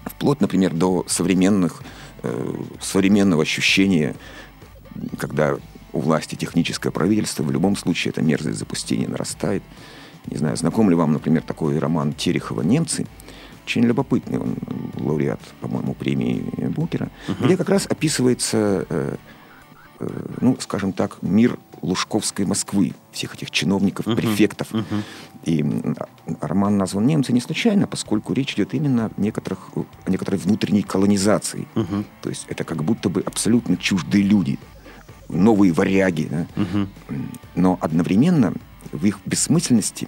[0.06, 1.84] Вплоть, например, до современных,
[2.24, 4.16] э, современного ощущения,
[5.20, 5.56] когда
[5.94, 9.64] у власти техническое правительство, в любом случае эта мерзость запустения нарастает.
[10.26, 13.06] Не знаю, знаком ли вам, например, такой роман Терехова «Немцы»,
[13.66, 14.56] очень любопытный, он
[14.96, 16.42] лауреат, по-моему, премии
[16.76, 17.46] Букера, Мгм.
[17.46, 19.16] где как раз описывается, э,
[20.00, 24.16] э, ну, скажем так, мир Лужковской Москвы, всех этих чиновников, Мгм.
[24.16, 24.68] префектов.
[24.74, 25.04] Мгм.
[25.44, 25.64] И
[26.42, 31.68] роман назван «Немцы» не случайно, поскольку речь идет именно о, некоторых, о некоторой внутренней колонизации.
[31.76, 32.06] Мгм.
[32.22, 34.60] То есть это как будто бы абсолютно чуждые люди,
[35.30, 36.28] новые варяги.
[36.30, 36.48] да.
[36.56, 36.90] Мгм.
[37.56, 38.54] Но одновременно
[38.92, 40.08] в их бессмысленности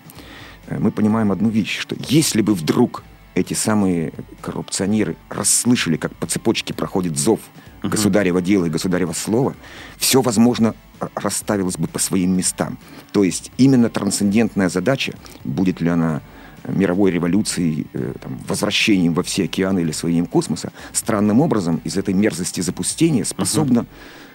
[0.67, 3.03] э, мы понимаем одну вещь, что если бы вдруг
[3.35, 7.39] эти самые коррупционеры расслышали, как по цепочке проходит зов
[7.81, 7.91] Мгм.
[7.91, 9.55] государева дела и государева слова,
[9.97, 10.75] все, возможно,
[11.15, 12.77] расставилось бы по своим местам.
[13.11, 15.13] То есть именно трансцендентная задача,
[15.43, 16.21] будет ли она
[16.67, 22.13] мировой революцией, э, там, возвращением во все океаны или освоением космоса, странным образом из этой
[22.13, 23.85] мерзости запустения способна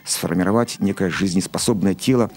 [0.04, 2.30] сформировать некое жизнеспособное тело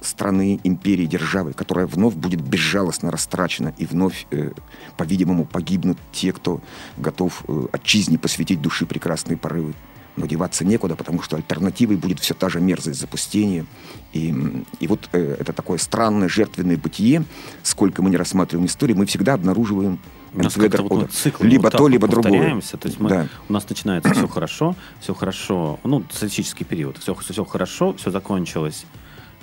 [0.00, 4.50] страны, империи, державы, которая вновь будет безжалостно растрачена, и вновь, э,
[4.96, 6.60] по-видимому, погибнут те, кто
[6.96, 9.74] готов э, отчизне посвятить души прекрасные порывы.
[10.16, 13.64] Но деваться некуда, потому что альтернативой будет все та же мерзость запустения.
[14.12, 14.34] И,
[14.78, 17.24] и вот э, это такое странное жертвенное бытие,
[17.62, 19.98] сколько мы не рассматриваем историю, мы всегда обнаруживаем
[20.34, 22.60] У нас как-то вот мы циклом либо вот то, вот либо другое.
[22.60, 23.28] То есть мы, Да.
[23.48, 28.84] у нас начинается все хорошо, все хорошо, ну, статистический период, все, все, хорошо, все закончилось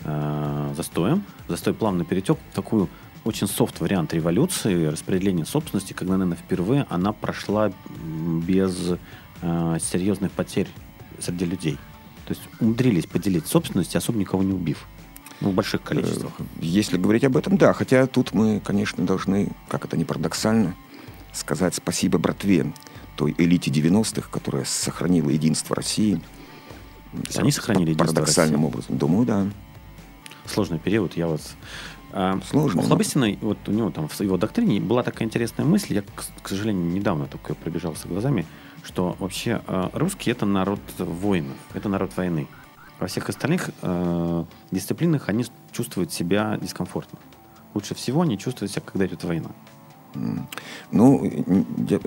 [0.04, 1.24] э, застоем.
[1.48, 2.90] Застой плавно перетек в такую
[3.26, 7.72] очень софт вариант революции, распределения собственности, когда, наверное, впервые она прошла
[8.46, 8.94] без
[9.42, 10.68] э, серьезных потерь
[11.20, 11.78] среди людей.
[12.26, 14.86] То есть умудрились поделить собственность, особо никого не убив.
[15.42, 16.34] Ну, в больших количествах.
[16.40, 17.74] Э, Если говорить об этом, да.
[17.74, 20.76] Хотя тут мы, конечно, должны, как это не парадоксально,
[21.34, 22.74] сказать спасибо братве,
[23.16, 26.22] той элите 90-х, которая сохранила единство России.
[27.12, 28.68] То есть они сохранили единство Парадоксальным России?
[28.68, 28.98] образом.
[28.98, 29.48] Думаю, да.
[30.46, 31.42] Сложный период, я вот...
[32.12, 35.94] А, Сложный, У Хлобыстина, вот у него там в его доктрине была такая интересная мысль,
[35.96, 36.04] я,
[36.42, 38.48] к сожалению, недавно только пробежался глазами,
[38.84, 42.48] что вообще э, русский это народ воинов, это народ войны.
[43.00, 47.20] Во всех остальных э, дисциплинах они чувствуют себя дискомфортно.
[47.74, 49.50] Лучше всего они чувствуют себя, когда идет война.
[50.92, 51.24] Ну,
[51.88, 52.00] я-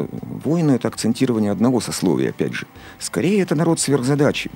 [0.44, 2.66] воины— это акцентирование одного сословия, опять же.
[2.98, 4.50] Скорее, это народ сверхзадачи,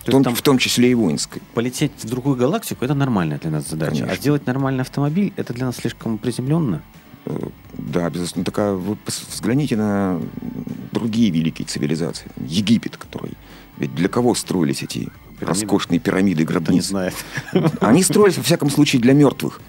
[0.00, 1.40] в То том, есть там в том числе и воинской.
[1.54, 3.92] полететь в другую галактику это нормальная для нас задача.
[3.92, 4.12] Конечно.
[4.12, 6.82] А сделать нормальный автомобиль это для нас слишком приземленно.
[7.26, 8.44] Э, Да, безусловно.
[8.44, 10.20] Так а вы взгляните на
[10.92, 12.26] другие великие цивилизации.
[12.46, 13.32] Египет, который...
[13.78, 15.00] Ведь для кого строились эти
[15.38, 15.46] Пирамиды?
[15.46, 16.88] роскошные пирамиды и Кто не гробницы?
[16.88, 17.14] знает.
[17.80, 19.60] Они строились, во всяком случае, для мертвых.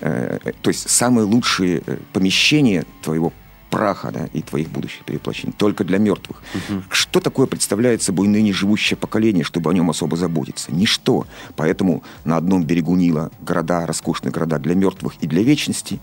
[0.00, 3.32] Э, э, То есть самые лучшие помещения твоего
[3.70, 6.42] праха да, и твоих будущих перевоплощений только для мертвых.
[6.90, 10.72] Что такое представляет собой ныне живущее поколение, чтобы о нем особо заботиться?
[10.72, 11.26] Ничто.
[11.56, 16.00] Поэтому на одном берегу Нила города, роскошные города для мертвых и для вечности,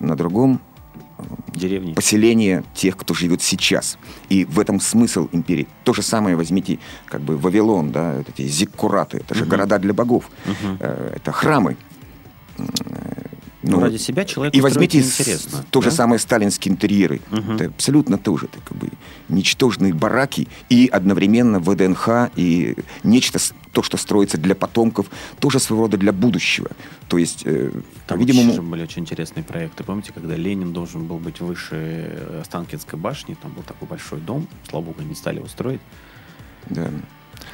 [0.00, 0.60] на другом
[1.54, 1.92] Деревни.
[1.92, 3.98] поселение тех, кто живет сейчас.
[4.28, 5.68] И в этом смысл империи.
[5.84, 9.92] То же самое возьмите как бы Вавилон, да, вот эти зиккураты, это же города для
[9.92, 10.28] богов,
[10.80, 11.76] Э, это храмы.
[13.62, 15.96] Ну, ради себя человеку и возьмите с- то же да?
[15.96, 17.20] самое сталинские интерьеры.
[17.30, 17.52] Мгм.
[17.56, 18.88] Это абсолютно тоже это как бы
[19.28, 23.38] ничтожные бараки и одновременно ВДНХ и нечто,
[23.72, 25.06] то, что строится для потомков,
[25.38, 26.70] тоже своего рода для будущего.
[27.08, 27.70] То есть, э,
[28.06, 29.84] Там по-видимому, же были очень интересные проекты.
[29.84, 34.48] Помните, когда Ленин должен был быть выше э, Останкинской башни, там был такой большой дом,
[34.68, 35.80] слава богу, не стали его строить.
[36.68, 36.90] Да.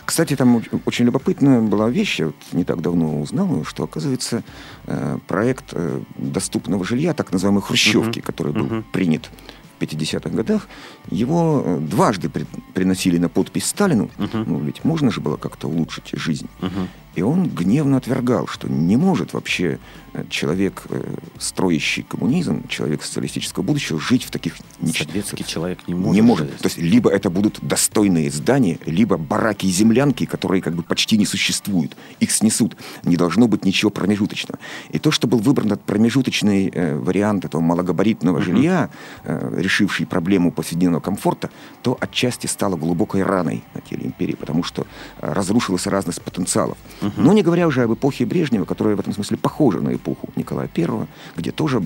[0.04, 4.42] Кстати, там оч- очень любопытная была вещь, я вот не так давно узнал, что, оказывается,
[4.86, 8.26] э, проект э, доступного жилья, так называемой хрущевки, Мгм.
[8.26, 8.84] который был Мгм.
[8.92, 9.30] принят
[9.76, 10.68] в 50-х годах,
[11.10, 14.10] его э, дважды при- приносили на подпись Сталину.
[14.18, 14.44] Мгм.
[14.46, 16.48] Ну, ведь можно же было как-то улучшить жизнь.
[16.60, 16.88] Мгм.
[17.14, 19.78] И он гневно отвергал, что не может вообще
[20.12, 21.02] э, человек, э,
[21.38, 26.14] строящий коммунизм, человек социалистического будущего, жить в таких нич- Советский человек не может.
[26.14, 26.56] не может.
[26.58, 31.16] То есть либо это будут достойные здания, либо бараки и землянки, которые как бы почти
[31.18, 31.96] не существуют.
[32.20, 32.76] Их снесут.
[33.02, 34.58] Не должно быть ничего промежуточного.
[34.90, 38.90] И то, что был выбран этот промежуточный э, вариант этого малогабаритного жилья,
[39.24, 41.50] э, решивший проблему повседневного комфорта,
[41.82, 44.86] то отчасти стало глубокой раной на теле империи, потому что
[45.20, 46.78] э, разрушилась разность потенциалов.
[47.16, 50.68] Но не говоря уже об эпохе Брежнева, которая в этом смысле похожа на эпоху Николая
[50.76, 51.82] I, где тоже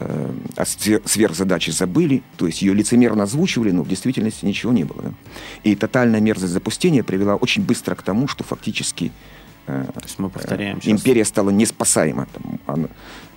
[0.00, 4.84] э, о свер- сверхзадаче забыли, то есть ее лицемерно озвучивали, но в действительности ничего не
[4.84, 5.02] было.
[5.02, 5.10] да.
[5.64, 9.12] И тотальная мерзость запустения привела очень быстро к тому, что фактически
[9.66, 10.92] э, То есть мы повторяем э, сейчас.
[11.00, 12.26] империя стала неспасаема.
[12.32, 12.88] Там, она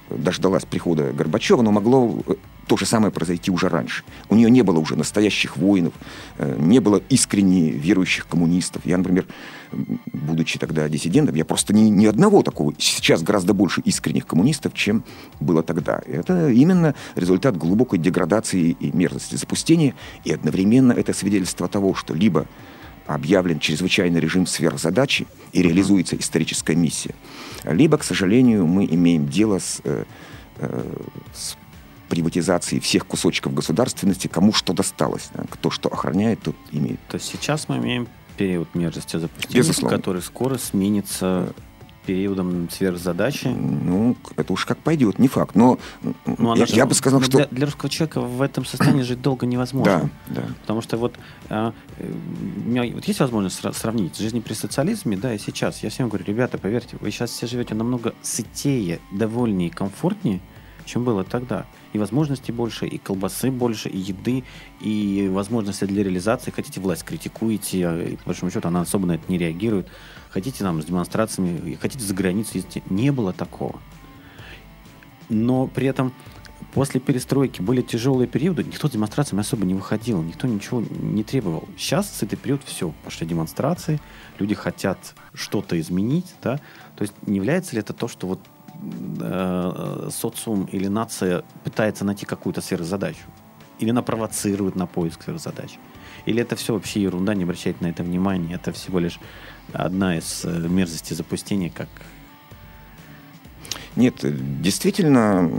[0.09, 2.35] дождалась прихода Горбачева, но могло э,
[2.67, 4.03] то же самое произойти уже раньше.
[4.29, 5.93] У нее не было уже настоящих воинов,
[6.37, 8.85] э, не было искренне верующих коммунистов.
[8.85, 9.25] Я, например,
[10.13, 12.73] будучи тогда диссидентом, я просто ни, ни одного такого.
[12.77, 15.03] Сейчас гораздо больше искренних коммунистов, чем
[15.39, 16.01] было тогда.
[16.05, 19.95] Это именно результат глубокой деградации и мерзости запустения.
[20.23, 22.47] И одновременно это свидетельство того, что либо
[23.07, 27.13] объявлен чрезвычайный режим сверхзадачи и реализуется историческая миссия.
[27.63, 30.05] Либо, к сожалению, мы имеем дело с, э,
[30.57, 30.93] э,
[31.33, 31.55] с
[32.09, 35.29] приватизацией всех кусочков государственности, кому что досталось.
[35.33, 35.43] да.
[35.49, 36.99] Кто что охраняет, тот имеет.
[37.07, 39.97] То есть сейчас мы имеем период мерзости запустения, Безусловно.
[39.97, 41.53] который скоро сменится
[42.05, 43.47] периодом сверхзадачи.
[43.47, 45.55] Ну, это уж как пойдет, не факт.
[45.55, 45.79] Но
[46.25, 47.37] Ну, я, же- я бы сказал, что...
[47.37, 50.09] для, для русского человека в этом состоянии жить долго невозможно.
[50.27, 50.47] Да, да.
[50.61, 51.15] Потому что вот
[51.49, 52.11] а, э,
[52.65, 55.83] у меня вот есть возможность сра- сравнить жизнь при социализме, да, и сейчас.
[55.83, 60.39] Я всем говорю, ребята, поверьте, вы сейчас все живете намного сытее, довольнее, комфортнее,
[60.85, 61.65] чем было тогда.
[61.93, 64.43] И возможностей больше, и колбасы больше, и еды,
[64.81, 66.51] и возможности для реализации.
[66.51, 69.87] Хотите, власть критикуете, а, и, по большому счету она особо на это не реагирует.
[70.35, 72.83] Хотите там с демонстрациями, хотите за границу ездите.
[72.89, 73.79] Не было такого.
[75.29, 76.11] Но при этом
[76.73, 81.69] после перестройки были тяжелые периоды, никто с демонстрациями особо не выходил, никто ничего не требовал.
[81.77, 84.01] Сейчас с этой период все, пошли демонстрации,
[84.37, 86.57] люди хотят что-то изменить, да.
[86.97, 88.41] То есть не является ли это то, что вот
[89.21, 93.23] э, социум или нация пытается найти какую-то сверхзадачу?
[93.79, 95.79] Или она провоцирует на поиск сверхзадач?
[96.25, 99.19] Или это все вообще ерунда, не обращайте на это внимания, это всего лишь
[99.75, 101.89] одна из э, мерзостей запустения, как
[103.95, 105.51] Нет, э, действительно,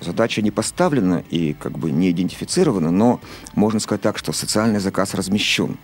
[0.00, 3.20] задача не поставлена и как бы не идентифицирована, но
[3.54, 5.78] можно сказать так, что социальный заказ размещен.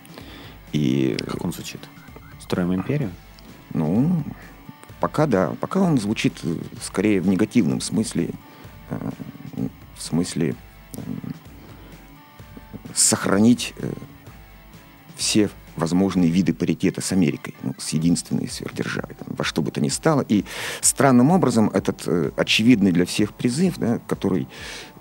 [0.71, 1.81] И, как он звучит?
[2.41, 3.11] Строим империю?
[3.73, 4.23] ну,
[4.99, 8.31] пока да, пока он звучит э, скорее в негативном смысле,
[9.95, 10.55] в смысле
[12.93, 13.73] сохранить
[15.15, 19.81] все возможные виды паритета с Америкой, ну, с единственной сверхдержавой, там, во что бы то
[19.81, 20.21] ни стало.
[20.27, 20.45] И
[20.81, 24.47] странным образом этот э, очевидный для всех призыв, да, который,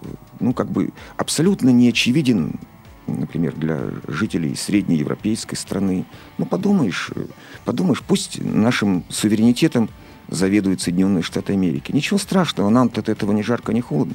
[0.02, 0.06] э,
[0.40, 2.58] ну, как бы абсолютно не очевиден,
[3.06, 6.04] например, для жителей среднеевропейской страны.
[6.38, 7.26] Ну, подумаешь, э,
[7.64, 9.88] подумаешь, пусть нашим суверенитетом
[10.28, 11.92] заведуют Соединенные Штаты Америки.
[11.92, 14.14] Ничего страшного, нам-то от этого ни жарко, ни холодно.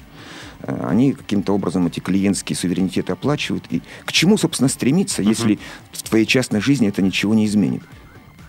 [0.62, 3.66] Э, они каким-то образом эти клиентские суверенитеты оплачивают.
[3.70, 5.30] И к чему, собственно, стремиться, uh-huh.
[5.30, 5.60] если
[5.92, 7.84] в твоей частной жизни это ничего не изменит?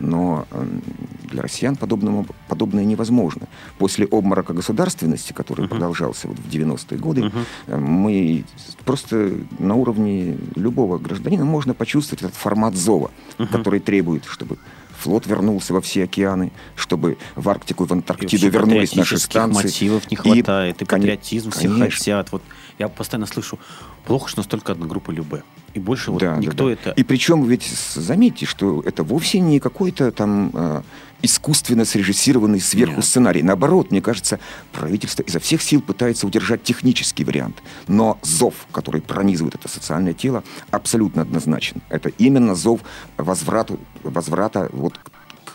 [0.00, 0.80] Но эм,
[1.24, 3.48] для россиян подобному, подобное невозможно.
[3.78, 5.70] После обморока государственности, который uh-huh.
[5.70, 7.78] продолжался вот в 90-е годы, uh-huh.
[7.78, 8.44] мы
[8.84, 13.48] просто на уровне любого гражданина можно почувствовать этот формат зова, uh-huh.
[13.48, 14.58] который требует, чтобы
[14.98, 19.64] флот вернулся во все океаны, чтобы в Арктику и в Антарктиду и вернулись наши станции.
[19.64, 22.32] мотивов не хватает, и, и патриотизм все хотят.
[22.32, 22.42] Вот
[22.78, 23.58] я постоянно слышу,
[24.04, 25.42] плохо, что настолько одна группа Любе.
[25.74, 26.90] И больше вот да, никто да, да.
[26.90, 27.00] это...
[27.00, 30.82] И причем ведь заметьте, что это вовсе не какой-то там э,
[31.22, 33.04] искусственно срежиссированный сверху Нет.
[33.04, 33.42] сценарий.
[33.42, 34.38] Наоборот, мне кажется,
[34.72, 37.62] правительство изо всех сил пытается удержать технический вариант.
[37.86, 41.82] Но зов, который пронизывает это социальное тело, абсолютно однозначен.
[41.88, 42.80] Это именно зов
[43.16, 44.98] возврату, возврата вот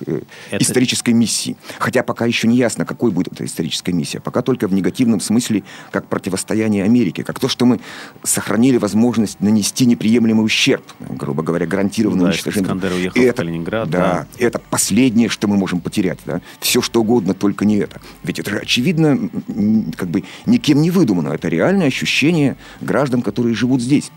[0.01, 0.63] это...
[0.63, 1.58] исторической миссии.
[1.79, 4.19] Хотя пока еще не ясно, какой будет эта историческая миссия.
[4.19, 7.79] Пока только в негативном смысле, как противостояние Америке, как то, что мы
[8.23, 12.65] сохранили возможность нанести неприемлемый ущерб, грубо говоря, гарантированное да, уничтожение.
[12.65, 13.89] Искандер уехал это, в Калининград.
[13.89, 16.19] Да, да, это последнее, что мы можем потерять.
[16.25, 16.41] Да?
[16.60, 18.01] Все что угодно, только не это.
[18.23, 19.29] Ведь это же очевидно,
[19.95, 21.29] как бы никем не выдумано.
[21.29, 24.12] Это реальное ощущение граждан, которые живут здесь.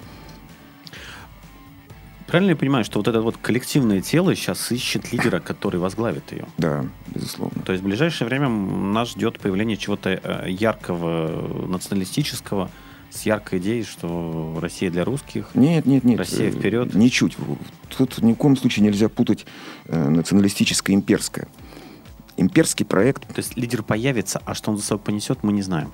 [2.27, 6.47] Правильно я понимаю, что вот это вот коллективное тело сейчас ищет лидера, который возглавит ее?
[6.59, 6.85] Да,
[7.15, 7.63] безусловно.
[7.63, 12.71] То есть в ближайшее время нас ждет появление чего-то э, яркого, националистического,
[13.11, 15.51] с яркой идеей, что Россия для русских.
[15.55, 16.19] Нет, нет, нет.
[16.19, 16.95] Россия вперед.
[16.95, 17.37] Ничуть.
[17.97, 19.47] Тут ни в коем случае нельзя путать
[19.87, 21.47] э, националистическое и имперское.
[22.37, 23.27] Имперский проект...
[23.29, 25.91] То есть лидер появится, а что он за собой понесет, мы не знаем.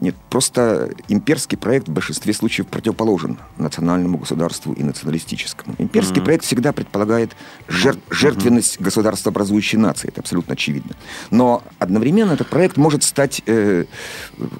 [0.00, 5.74] Нет, просто имперский проект в большинстве случаев противоположен национальному государству и националистическому.
[5.78, 6.24] Имперский mm-hmm.
[6.24, 7.36] проект всегда предполагает
[7.68, 8.84] жертв, жертвенность mm-hmm.
[8.84, 10.94] государствообразующей нации, это абсолютно очевидно.
[11.30, 13.84] Но одновременно этот проект может стать, э,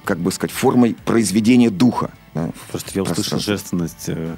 [0.03, 2.11] как бы сказать, формой произведения духа.
[2.33, 4.35] Да, Просто я услышал жертвенность э,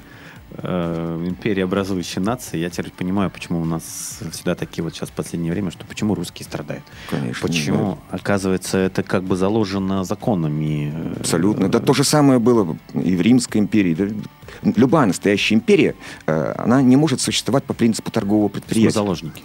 [0.50, 5.12] э, империи образующей нации, я теперь понимаю, почему у нас всегда такие вот сейчас в
[5.12, 6.84] последнее время, что почему русские страдают.
[7.10, 7.46] Конечно.
[7.46, 8.16] Почему, да.
[8.16, 10.92] оказывается, это как бы заложено законами.
[10.94, 11.68] Э, Абсолютно.
[11.68, 14.14] Да то же самое было и в Римской империи.
[14.62, 15.94] Любая настоящая империя,
[16.26, 18.94] э, она не может существовать по принципу торгового предприятия.
[18.94, 19.42] заложники.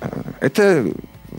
[0.00, 0.92] Э, это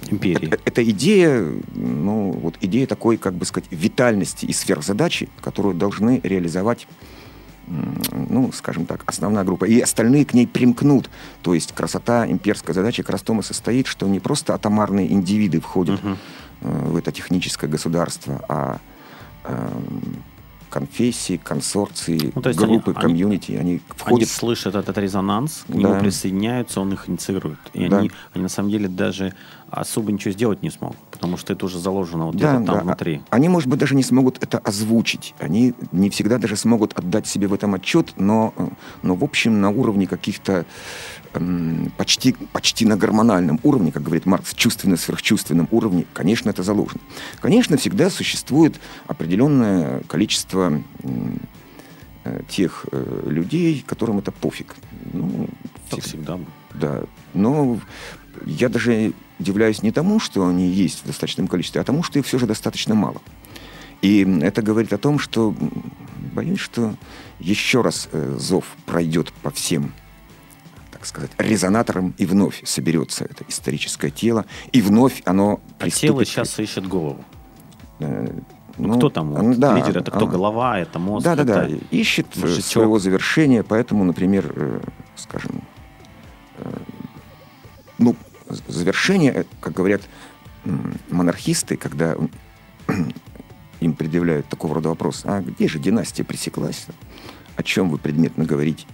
[0.09, 0.47] империи.
[0.47, 6.21] Это, это идея, ну, вот идея такой, как бы сказать, витальности и сверхзадачи, которую должны
[6.23, 6.87] реализовать
[7.69, 9.65] ну, скажем так, основная группа.
[9.65, 11.09] И остальные к ней примкнут.
[11.41, 15.11] То есть красота имперской задачи как раз в том и состоит, что не просто атомарные
[15.11, 16.17] индивиды входят uh-huh.
[16.61, 18.79] в это техническое государство, а
[19.45, 20.23] эм,
[20.69, 24.17] конфессии, консорции, ну, то есть группы, они, комьюнити, они, входят...
[24.17, 25.77] Они слышат этот резонанс, к да.
[25.77, 27.59] нему присоединяются, он их инициирует.
[27.73, 27.99] И да.
[27.99, 29.33] они, они на самом деле даже
[29.69, 32.83] особо ничего сделать не смогут, потому что это уже заложено вот да, где-то там да.
[32.83, 33.21] внутри.
[33.29, 35.35] Они, может быть, даже не смогут это озвучить.
[35.39, 38.53] Они не всегда даже смогут отдать себе в этом отчет, но,
[39.01, 40.65] но в общем, на уровне каких-то
[41.97, 47.01] почти, почти на гормональном уровне, как говорит Маркс, чувственно-сверхчувственном уровне, конечно, это заложено.
[47.39, 50.81] Конечно, всегда существует определенное количество
[52.23, 54.75] э, тех э, людей, которым это пофиг.
[55.13, 55.47] Ну,
[55.89, 56.39] так всегда.
[56.73, 57.03] Да.
[57.33, 57.79] Но
[58.45, 62.25] я даже удивляюсь не тому, что они есть в достаточном количестве, а тому, что их
[62.25, 63.21] все же достаточно мало.
[64.01, 65.53] И это говорит о том, что
[66.33, 66.95] боюсь, что
[67.39, 69.93] еще раз э, зов пройдет по всем
[70.99, 76.59] так сказать, резонатором, и вновь соберется это историческое тело, и вновь оно а тело сейчас
[76.59, 77.23] ищет голову.
[77.99, 78.27] Э,
[78.77, 79.29] ну, кто там?
[79.31, 80.27] Вот, да, лидер это кто?
[80.27, 81.23] Голова, это мозг?
[81.23, 81.69] Да, да, да.
[81.91, 82.65] Ищет э, мужичок.
[82.65, 84.81] своего завершения, поэтому, например, э,
[85.15, 85.61] скажем,
[87.97, 88.17] ну,
[88.67, 90.01] завершение, как говорят
[91.09, 92.15] монархисты, когда
[93.79, 96.87] им предъявляют такого рода вопрос, а где же династия пресеклась?
[97.55, 98.85] О чем вы предметно говорите?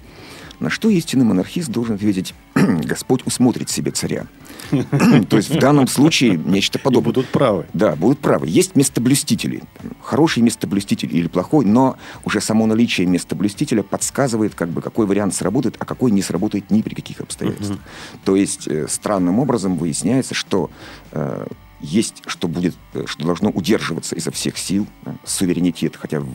[0.60, 4.28] На что истинный монархист должен ответить, Господь усмотрит себе царя.
[5.30, 7.12] То есть в данном случае нечто подобное.
[7.12, 7.66] И будут правы.
[7.74, 8.48] Да, будут правы.
[8.48, 9.64] Есть местоблюстители.
[10.02, 15.76] Хороший местоблюститель или плохой, но уже само наличие местоблюстителя подсказывает, как бы, какой вариант сработает,
[15.80, 17.80] а какой не сработает ни при каких обстоятельствах.
[18.24, 20.70] То есть э, странным образом выясняется, что
[21.12, 21.46] э,
[21.82, 24.88] есть, что будет, э, что должно удерживаться изо всех сил,
[25.24, 26.28] суверенитет, хотя в,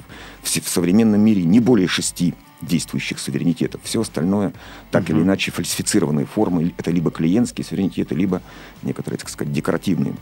[0.42, 3.80] в современном мире не более шести действующих суверенитетов.
[3.84, 4.52] Все остальное
[4.90, 5.16] так Мгм.
[5.16, 6.72] или иначе фальсифицированные формы.
[6.76, 8.42] Это либо клиентские суверенитеты, либо
[8.82, 10.14] некоторые, так сказать, декоративные.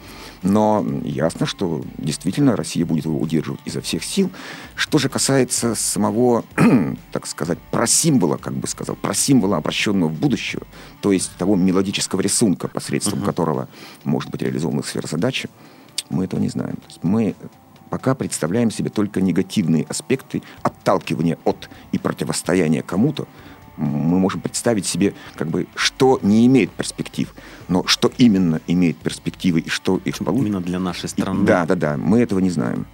[0.42, 4.30] Но ясно, что действительно Россия будет его удерживать изо всех сил.
[4.74, 6.44] Что же касается самого,
[7.12, 10.62] так сказать, просимвола, как бы сказал, просимвола, обращенного в будущее,
[11.00, 13.68] то есть того мелодического рисунка, посредством которого
[14.04, 15.48] может быть реализована сфера задачи,
[16.10, 16.78] мы этого не знаем.
[17.02, 17.34] Мы
[17.88, 23.26] пока представляем себе только негативные аспекты отталкивания от и противостояния кому-то.
[23.76, 27.32] Мы можем представить себе, как бы, что не имеет перспектив,
[27.68, 30.46] но что именно имеет перспективы и что их получит.
[30.48, 31.44] Именно для нашей И- страны.
[31.46, 32.86] Да, да, да, мы этого не знаем.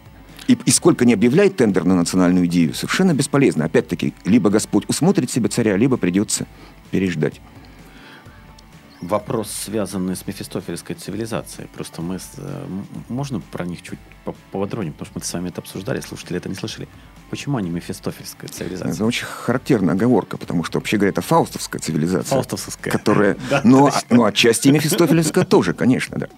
[0.46, 3.64] И, и сколько не объявляет тендер на национальную идею, совершенно бесполезно.
[3.64, 6.46] Опять-таки, либо Господь усмотрит себе царя, либо придется
[6.90, 7.40] переждать.
[9.08, 11.68] Вопрос, связанный с мефистофельской цивилизацией.
[11.68, 12.18] Просто мы...
[12.18, 12.66] с- э,
[13.08, 14.92] Можно про них чуть по- поподробнее?
[14.92, 16.88] Потому что мы с вами это обсуждали, слушатели это не слышали.
[17.28, 18.92] Почему они мефистофельская цивилизация?
[18.94, 22.34] Это очень характерная оговорка, потому что, вообще говоря, это фаустовская цивилизация.
[22.34, 22.92] Фаустовская.
[22.92, 24.00] Которая, Да, но, точно.
[24.10, 26.28] ну, отчасти мефистофельская тоже, конечно, да.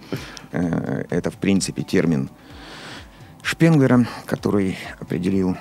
[0.53, 2.31] Э, Это, в принципе, термин
[3.43, 5.57] Шпенглера, который определил,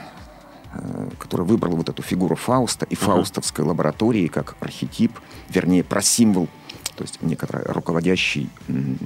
[0.74, 5.12] э, который выбрал вот эту фигуру Фауста и фаустовской лаборатории как архетип,
[5.50, 6.48] вернее, просимвол,
[6.96, 8.98] то есть некоторая руководящий, м,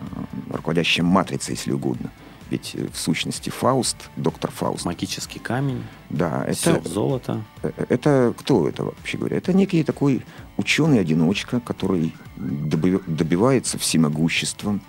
[0.00, 0.04] э,
[0.54, 2.10] руководящая матрица, если угодно.
[2.50, 7.42] Ведь э, в сущности Фауст, доктор Фауст, Магический камень, да, это, золото.
[7.62, 9.36] Э, Это кто это вообще говоря?
[9.36, 10.22] Это некий такой
[10.56, 14.80] ученый-одиночка, который доби- добивается всемогущества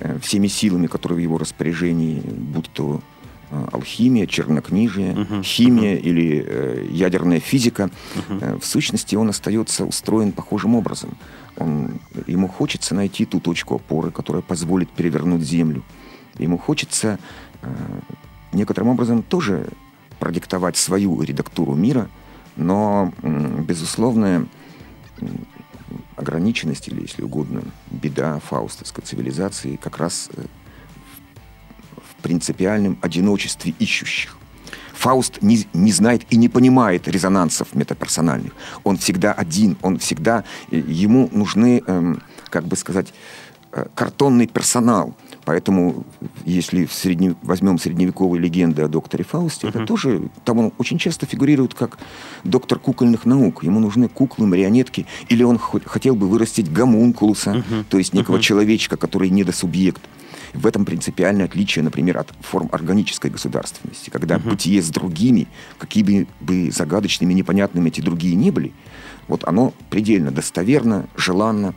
[0.00, 3.21] э, всеми силами, которые в его распоряжении, будь то э,
[3.72, 7.90] алхимия, чернокнижие, Мгм, химия или э, ядерная физика.
[8.28, 8.38] Мгм.
[8.40, 11.10] Э, В сущности, он остается устроен похожим образом.
[11.58, 15.82] Он, ему хочется найти ту точку опоры, которая позволит перевернуть Землю.
[16.38, 17.18] Ему хочется
[17.62, 17.68] э,
[18.52, 19.66] некоторым образом тоже
[20.18, 22.08] продиктовать свою редактуру мира,
[22.56, 24.46] но м, безусловная
[25.20, 25.46] м,
[26.16, 30.42] ограниченность или, если угодно, беда фаустовской цивилизации как раз э,
[32.22, 34.36] принципиальном одиночестве ищущих.
[34.94, 38.52] Фауст не, не знает и не понимает резонансов метаперсональных.
[38.84, 40.44] Он всегда один, он всегда...
[40.70, 43.12] э, Ему нужны, эм, как бы сказать,
[43.72, 45.14] э, картонный персонал.
[45.44, 46.04] Поэтому,
[46.44, 50.28] если в средне- возьмем средневековые легенды о докторе Фаусте, это тоже...
[50.44, 51.98] Там он очень часто фигурирует как
[52.44, 53.64] доктор кукольных наук.
[53.64, 55.06] Ему нужны куклы, марионетки.
[55.28, 60.00] Или он хоть- хотел бы вырастить гомункулуса, то есть некого человечка, который недосубъект.
[60.54, 65.48] В этом принципиальное отличие, например, от форм органической государственности, когда бытие с другими,
[65.78, 68.72] какими бы, бы загадочными, непонятными эти другие не были,
[69.28, 71.74] вот оно предельно достоверно, желанно.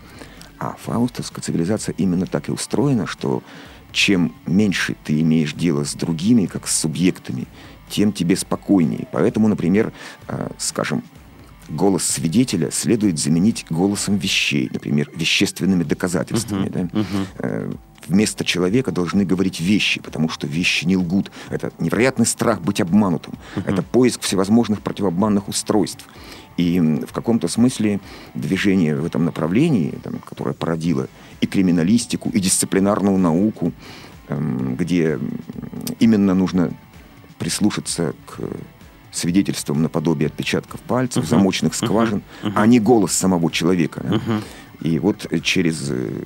[0.60, 3.44] А фаустовская цивилизация именно так и устроена, что
[3.92, 7.48] чем меньше ты имеешь дело с другими, как с субъектами,
[7.90, 9.08] тем тебе спокойнее.
[9.12, 9.94] Поэтому, например,
[10.28, 11.04] э, скажем,
[11.70, 16.70] голос свидетеля следует заменить голосом вещей, например, вещественными доказательствами.
[16.70, 16.90] да.
[17.40, 17.72] Э,
[18.08, 21.32] Вместо человека должны говорить вещи, потому что вещи не лгут.
[21.50, 23.34] Это невероятный страх быть обманутым.
[23.66, 26.06] Это поиск всевозможных противообманных устройств.
[26.56, 28.00] И в каком-то смысле
[28.36, 31.08] движение в этом направлении, там, которое породило
[31.42, 33.74] и криминалистику, и дисциплинарную науку,
[34.28, 35.20] эм, где
[36.00, 36.72] именно нужно
[37.40, 38.40] прислушаться к
[39.18, 42.22] свидетельствам наподобие отпечатков пальцев, замочных скважин,
[42.56, 44.02] а не голос самого человека.
[44.04, 44.42] да.
[44.82, 45.90] И вот э, через...
[45.90, 46.24] э,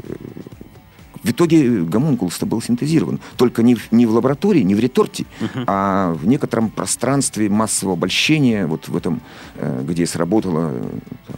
[1.23, 3.19] В итоге гомункулус был синтезирован.
[3.35, 5.25] Только не в, не в лаборатории, не в реторте,
[5.67, 9.21] а в некотором пространстве массового обольщения, вот в этом,
[9.55, 10.73] э, где сработало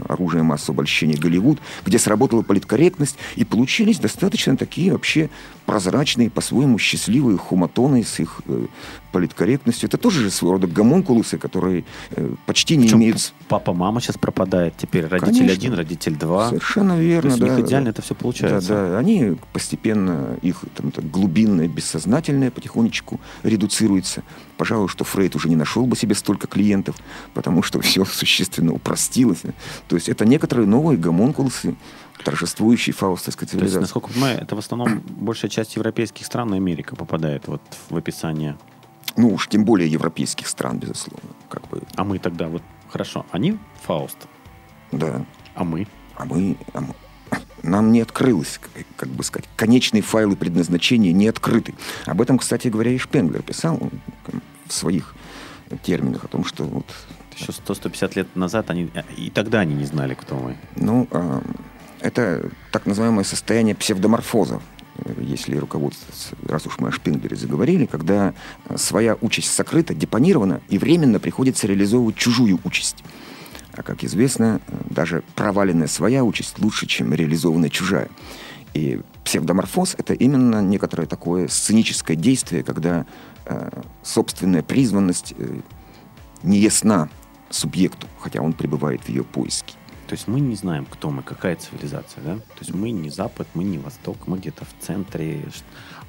[0.07, 5.29] оружие массового обольщения Голливуд, где сработала политкорректность, и получились достаточно такие вообще
[5.65, 8.41] прозрачные, по-своему счастливые хуматоны с их
[9.11, 9.87] политкорректностью.
[9.87, 13.33] Это тоже же своего рода гомункулусы, которые э, почти не Причем имеют...
[13.47, 14.73] папа, мама сейчас пропадает.
[14.77, 15.53] Теперь родитель Конечно.
[15.53, 16.49] один, родитель два.
[16.49, 17.61] Совершенно То верно, есть у них да.
[17.61, 17.91] идеально да.
[17.91, 18.69] это все получается.
[18.69, 24.23] Да, да, они постепенно, их там, это глубинное, бессознательное потихонечку редуцируется.
[24.57, 26.95] Пожалуй, что Фрейд уже не нашел бы себе столько клиентов,
[27.33, 29.41] потому что все существенно упростилось.
[29.87, 31.75] То есть это некоторые новые гомункулусы,
[32.23, 33.81] торжествующие фаустовской То есть, цивилизации.
[33.81, 37.97] насколько я понимаю, это в основном большая часть европейских стран и Америка попадает вот в
[37.97, 38.57] описание.
[39.17, 41.29] Ну уж тем более европейских стран, безусловно.
[41.49, 44.17] Как бы, А мы тогда вот хорошо, они Фауст,
[44.91, 45.25] да.
[45.55, 45.87] а мы?
[46.15, 46.95] А мы, а мы-
[47.63, 48.59] нам не открылось,
[48.95, 51.75] как, бы сказать, конечные файлы предназначения не открыты.
[52.05, 53.79] Об этом, кстати говоря, и Шпенглер писал
[54.65, 55.13] в своих
[55.83, 56.85] терминах о том, что вот,
[57.37, 60.57] Еще 100-150 лет назад они а, и тогда они не знали, кто мы.
[60.75, 61.41] ну, а,
[61.99, 64.59] это так называемое состояние псевдоморфоза.
[65.19, 68.33] Если руководствоваться, раз уж мы о Шпинглере заговорили, когда
[68.75, 73.03] своя участь сокрыта, депонирована, и временно приходится реализовывать чужую участь.
[73.73, 78.09] А как известно, даже проваленная своя участь лучше, чем реализованная чужая.
[78.73, 83.05] И псевдоморфоз— это именно некоторое такое сценическое действие, когда
[83.45, 85.59] э, собственная призванность э,
[86.43, 87.09] не ясна
[87.49, 89.73] субъекту, хотя он пребывает в ее поиске.
[90.11, 92.35] То есть мы не знаем, кто мы, какая цивилизация, да?
[92.35, 95.45] То есть мы не Запад, мы не Восток, мы где-то в центре.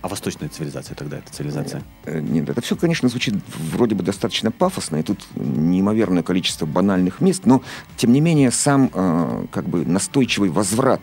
[0.00, 1.84] А восточная цивилизация тогда это цивилизация?
[2.04, 3.36] Э, нет, это все, конечно, звучит
[3.72, 7.62] вроде бы достаточно пафосно, и тут неимоверное количество банальных мест, но,
[7.96, 11.02] тем не менее, сам э, как бы настойчивый возврат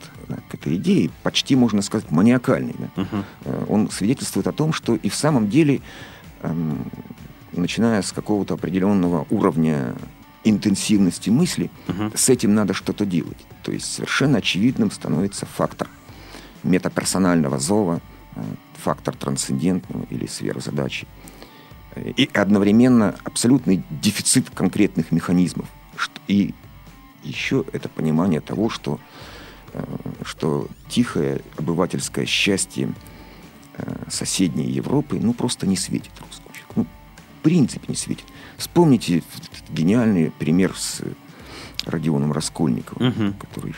[0.49, 2.75] к этой идее, почти, можно сказать, маниакальный.
[2.77, 3.01] Да?
[3.03, 3.65] Угу.
[3.69, 5.79] Он свидетельствует о том, что и в самом деле,
[6.41, 6.53] э,
[7.53, 9.95] начиная с какого-то определенного уровня
[10.43, 12.11] интенсивности мысли, угу.
[12.15, 13.37] с этим надо что-то делать.
[13.63, 15.87] То есть совершенно очевидным становится фактор
[16.63, 18.01] метаперсонального зова,
[18.35, 18.41] э,
[18.81, 21.07] фактор трансцендентного или сверхзадачи.
[21.95, 25.67] И одновременно абсолютный дефицит конкретных механизмов.
[26.27, 26.53] И
[27.23, 28.99] еще это понимание того, что,
[29.73, 29.83] э,
[30.23, 32.93] что тихое обывательское счастье
[33.77, 36.11] э, соседней Европы ну, просто не светит
[37.39, 38.25] принципе не светит.
[38.57, 39.23] Вспомните
[39.69, 41.01] гениальный пример с
[41.85, 43.33] Родионом Раскольниковым, угу.
[43.39, 43.73] который...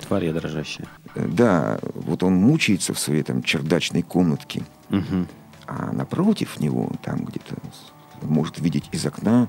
[0.00, 0.88] Тварь дрожащая.
[1.14, 5.26] Э, да, вот он мучается в своей там чердачной комнатке, угу.
[5.66, 7.56] а напротив него, там где-то
[8.22, 9.48] может видеть из окна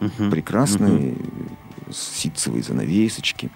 [0.00, 0.30] угу.
[0.30, 1.92] прекрасные угу.
[1.92, 3.50] ситцевые занавесочки,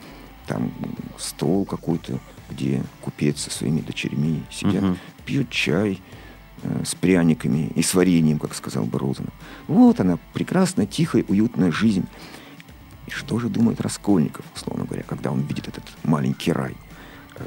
[0.47, 0.73] там
[1.19, 2.19] стол какой-то,
[2.51, 4.97] где купец со своими дочерьми сидят, угу.
[5.27, 6.01] пьют чай,
[6.85, 9.33] с пряниками и с вареньем, как сказал бы Розанов.
[9.67, 12.07] Вот она, прекрасная, тихая, уютная жизнь.
[13.07, 16.75] И что же думает Раскольников, условно говоря, когда он видит этот маленький рай?
[17.37, 17.45] Э,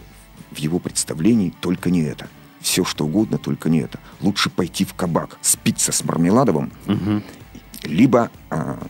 [0.51, 2.27] в его представлении только не это.
[2.61, 3.99] Все, что угодно, только не это.
[4.21, 7.23] Лучше пойти в кабак, спиться с Мармеладовым, угу.
[7.83, 8.87] либо, а,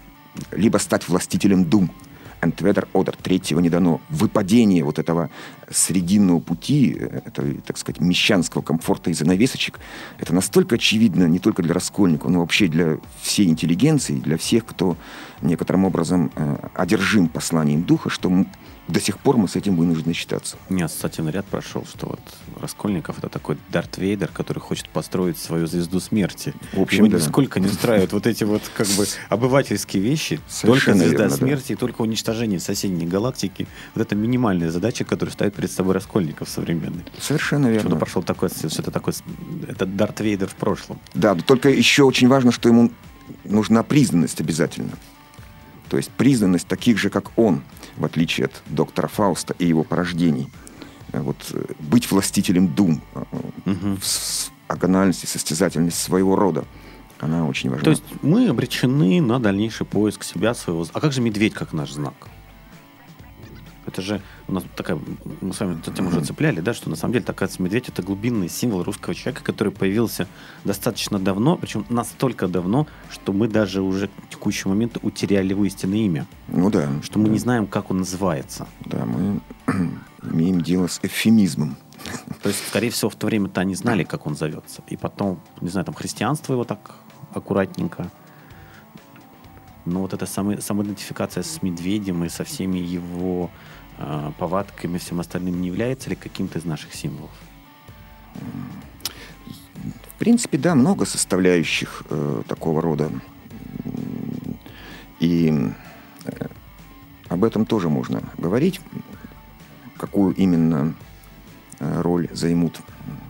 [0.51, 1.91] либо стать властителем дум–
[2.41, 4.01] Entweder oder, третьего не дано.
[4.09, 5.29] Выпадение вот этого
[5.69, 9.79] срединного пути, э, это, так сказать, мещанского комфорта и занавесочек,
[10.19, 14.97] это настолько очевидно не только для Раскольникова, но вообще для всей интеллигенции, для всех, кто
[15.41, 18.45] некоторым образом э, одержим посланием духа, что
[18.91, 20.57] до сих пор мы с этим вынуждены считаться.
[20.69, 22.19] У меня ассоциативный ряд прошел, что вот
[22.59, 26.53] Раскольников это такой Дарт Вейдер, который хочет построить свою звезду смерти.
[26.73, 27.17] В общем, Его да.
[27.17, 30.39] нисколько не устраивают вот эти вот как бы обывательские вещи.
[30.47, 31.73] Совершенно только звезда верно, смерти да.
[31.73, 33.67] и только уничтожение соседней галактики.
[33.95, 37.03] Вот это минимальная задача, которую ставит перед собой Раскольников современный.
[37.19, 37.81] Совершенно верно.
[37.81, 39.13] Что-то прошел такой, что-то такое,
[39.67, 40.99] это Дарт Вейдер в прошлом.
[41.13, 42.91] Да, только еще очень важно, что ему
[43.45, 44.91] нужна признанность обязательно.
[45.89, 47.63] То есть признанность таких же, как он,
[47.97, 50.49] в отличие от доктора Фауста и его порождений.
[51.11, 53.01] Э, вот э, быть властителем дум,
[53.65, 53.97] угу.
[54.67, 56.65] агональность и состязательность своего рода,
[57.19, 57.83] она очень важна.
[57.83, 60.87] То есть мы обречены на дальнейший поиск себя, своего...
[60.91, 62.13] А как же медведь как наш знак?
[63.91, 64.97] Это же у нас такая,
[65.41, 68.01] мы с вами эту тему уже цепляли, да, что на самом деле такая медведь это
[68.01, 70.27] глубинный символ русского человека, который появился
[70.63, 75.99] достаточно давно, причем настолько давно, что мы даже уже к текущему моменту утеряли его истинное
[75.99, 76.25] имя.
[76.47, 76.89] Ну да.
[77.03, 77.31] Что мы да.
[77.31, 78.65] не знаем, как он называется.
[78.85, 79.41] Да, мы
[80.23, 81.75] имеем дело с эвфемизмом.
[82.41, 84.83] То есть, скорее всего, в то время-то они знали, как он зовется.
[84.87, 86.95] И потом, не знаю, там христианство его так
[87.33, 88.09] аккуратненько
[89.85, 93.49] но вот эта самоидентификация с медведем и со всеми его
[94.01, 97.31] э, повадками всем остальным не является ли каким-то из наших символов?
[100.15, 103.11] В принципе, да, много составляющих э, такого рода.
[105.19, 105.53] И
[106.25, 106.47] э,
[107.27, 108.81] об этом тоже можно говорить,
[109.97, 110.95] какую именно
[111.79, 112.79] э, роль займут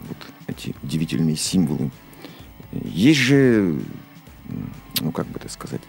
[0.07, 0.17] вот
[0.47, 1.91] эти удивительные символы.
[2.71, 3.79] Есть же,
[5.01, 5.81] ну как бы это сказать,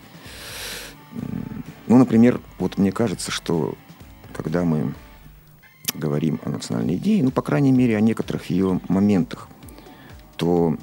[1.87, 3.75] ну, например, вот мне кажется, что
[4.33, 4.95] когда мы
[5.95, 9.49] говорим о национальной идее, ну, по крайней мере, о некоторых ее моментах,
[10.37, 10.77] то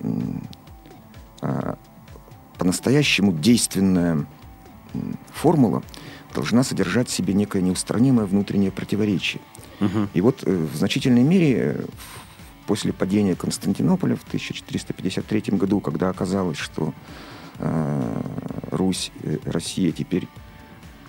[1.42, 1.78] а,
[2.58, 4.26] по-настоящему действенная
[5.34, 5.84] формула
[6.34, 9.42] должна содержать в себе некое неустранимое внутреннее противоречие.
[9.80, 10.10] Угу.
[10.14, 11.86] И вот э, в значительной мере э,
[12.68, 16.94] после падения Константинополя в 1453 году, когда оказалось, что
[17.58, 18.22] э,
[18.72, 20.28] Русь, э, Россия теперь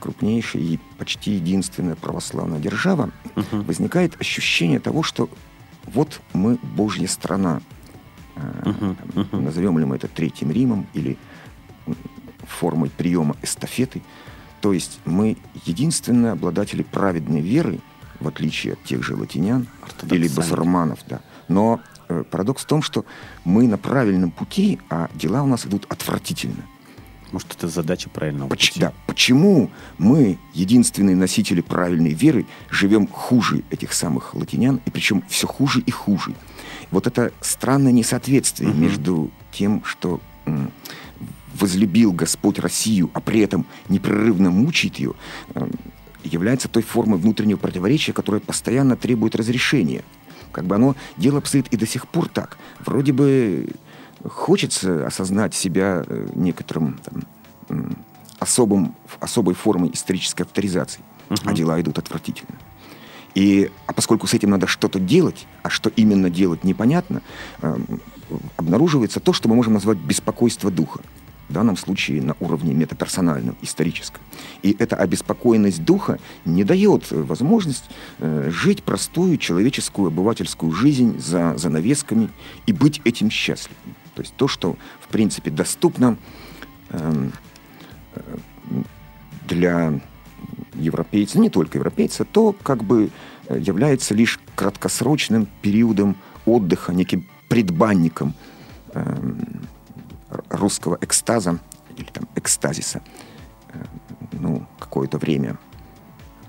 [0.01, 3.65] крупнейшая и почти единственная православная держава, uh-huh.
[3.65, 5.31] возникает ощущение того, что
[5.85, 7.61] вот мы Божья страна.
[8.37, 8.97] Uh-huh.
[9.15, 9.41] Uh-huh.
[9.41, 11.17] Назовем ли мы это Третьим Римом или
[12.51, 14.03] формой приема эстафеты.
[14.61, 17.81] То есть мы единственные обладатели праведной веры,
[18.19, 19.67] в отличие от тех же латинян
[20.11, 21.21] или басурманов, да.
[21.49, 23.07] Но э, парадокс в том, что
[23.45, 26.67] мы на правильном пути, а дела у нас идут отвратительно.
[27.33, 28.81] Может, это задача правильного Поч- пути?
[28.81, 35.47] да, почему мы, единственные носители правильной веры, живем хуже этих самых латинян, и причем все
[35.47, 36.35] хуже и хуже?
[36.91, 38.81] Вот это странное несоответствие Мгм.
[38.81, 40.73] между тем, что м,
[41.55, 45.13] возлюбил Господь Россию, а при этом непрерывно мучает ее,
[45.55, 45.71] м,
[46.25, 50.03] является той формой внутреннего противоречия, которое постоянно требует разрешения.
[50.51, 52.59] Как бы оно, дело обстоит и до сих пор так.
[52.85, 53.69] Вроде бы
[54.29, 57.97] хочется осознать себя э, некоторым там,
[58.39, 61.03] особым, особой формой исторической авторизации,
[61.45, 62.59] а дела идут отвратительно.
[63.35, 67.23] И, а поскольку с этим надо что-то делать, а что именно делать непонятно,
[67.63, 68.01] эм,
[68.57, 71.01] обнаруживается то, что мы можем назвать беспокойство духа.
[71.49, 74.23] В данном случае на уровне метаперсональном, историческом.
[74.63, 77.85] И эта обеспокоенность духа не дает э, возможность
[78.19, 82.31] э, жить простую человеческую обывательскую жизнь за занавесками
[82.67, 83.97] и быть этим счастливым.
[84.15, 86.17] То есть то, что в принципе доступно
[86.91, 87.33] эм,
[88.15, 88.21] э,
[89.47, 90.01] для
[90.75, 93.11] европейца, не только европейца, то как бы
[93.49, 98.35] э, является лишь краткосрочным периодом отдыха, неким предбанником
[98.93, 99.67] эм,
[100.49, 101.59] русского экстаза
[101.97, 103.03] или там экстазиса.
[103.73, 103.85] Э,
[104.33, 105.59] Ну, какое-то время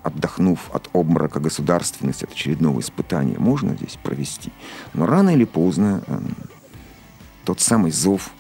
[0.04, 4.52] отдохнув от обморока государственности, от очередного испытания, можно здесь провести.
[4.94, 6.36] Но рано или поздно эм,
[7.46, 8.32] тот самый зов,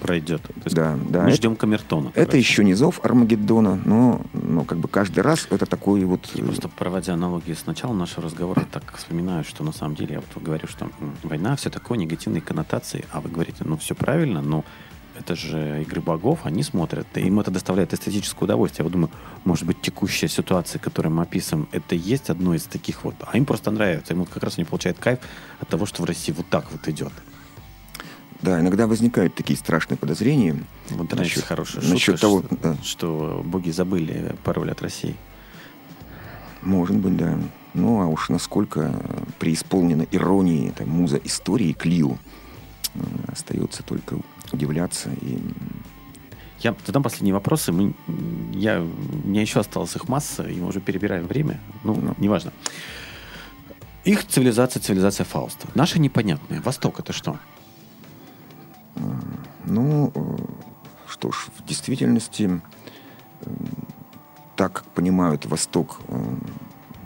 [0.00, 0.42] Пройдет.
[0.66, 2.08] Да, да, мы ждем камертона.
[2.08, 2.38] это короче.
[2.38, 6.30] еще не зов Армагеддона, но, но как бы каждый раз это такой вот...
[6.34, 10.20] Я просто проводя аналогии с начала нашего разговора, так вспоминаю, что на самом деле я
[10.20, 10.90] вот говорю, что
[11.22, 14.64] война все такое, негативные коннотации, а вы говорите, ну все правильно, но
[15.18, 18.82] это же игры богов, они смотрят, и им это доставляет эстетическое удовольствие.
[18.82, 19.10] Я вот думаю,
[19.44, 23.38] может быть, текущая ситуация, которую мы описываем, это и есть одно из таких вот, а
[23.38, 25.20] им просто нравится, им вот как раз они получают кайф
[25.60, 27.12] от того, что в России вот так вот идет.
[28.44, 30.62] Да, иногда возникают такие страшные подозрения.
[30.90, 32.76] В интернете Насчет- хорошая насчет шутка, того, что, да.
[32.82, 35.16] что боги забыли пароль от России.
[36.60, 37.38] Может быть, да.
[37.72, 38.94] Ну, а уж насколько
[39.38, 42.18] преисполнена иронии, это муза истории Клио,
[42.94, 44.18] э, остается только
[44.52, 45.08] удивляться.
[45.22, 45.38] И
[46.60, 47.72] Я задам последние вопросы.
[47.72, 47.94] Мы,
[48.52, 51.60] я, у меня еще осталось их масса, и мы уже перебираем время.
[51.82, 52.14] Ну, Ну.
[52.18, 52.52] неважно.
[54.04, 55.66] Их цивилизация, цивилизация Фауста.
[55.74, 56.60] Наша непонятная.
[56.60, 57.38] Восток это что?
[59.64, 60.36] Ну, э,
[61.08, 62.60] что ж, в действительности,
[63.40, 63.50] э,
[64.56, 66.36] так как понимают Восток, э,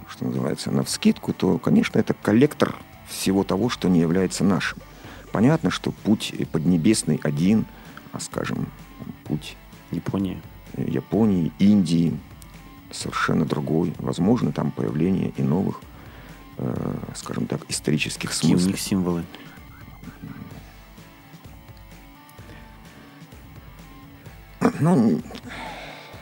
[0.09, 2.77] что называется, на вскидку, то, конечно, это коллектор
[3.09, 4.79] всего того, что не является нашим.
[5.33, 7.67] Понятно, что путь поднебесный один,
[8.13, 8.69] а, скажем,
[9.25, 9.57] путь
[9.91, 10.41] Япония.
[10.75, 12.19] э, Японии, Индии
[12.91, 13.95] совершенно другой.
[13.99, 15.81] Возможно, там появление и новых,
[16.57, 19.25] э, скажем так, исторических Какие у них символы?
[24.81, 25.21] Ну,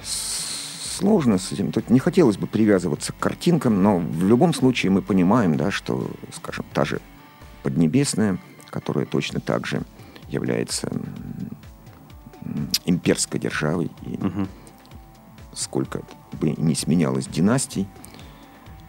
[0.03, 1.73] сложно с этим.
[1.73, 6.11] Тут не хотелось бы привязываться к картинкам, но в любом случае мы понимаем, да, что,
[6.33, 7.01] скажем, та же
[7.63, 8.39] Поднебесная,
[8.71, 9.83] которая точно так же
[10.29, 10.91] является
[12.85, 14.49] имперской державой, и Мгм.
[15.53, 16.03] сколько
[16.41, 17.89] бы не сменялось династий,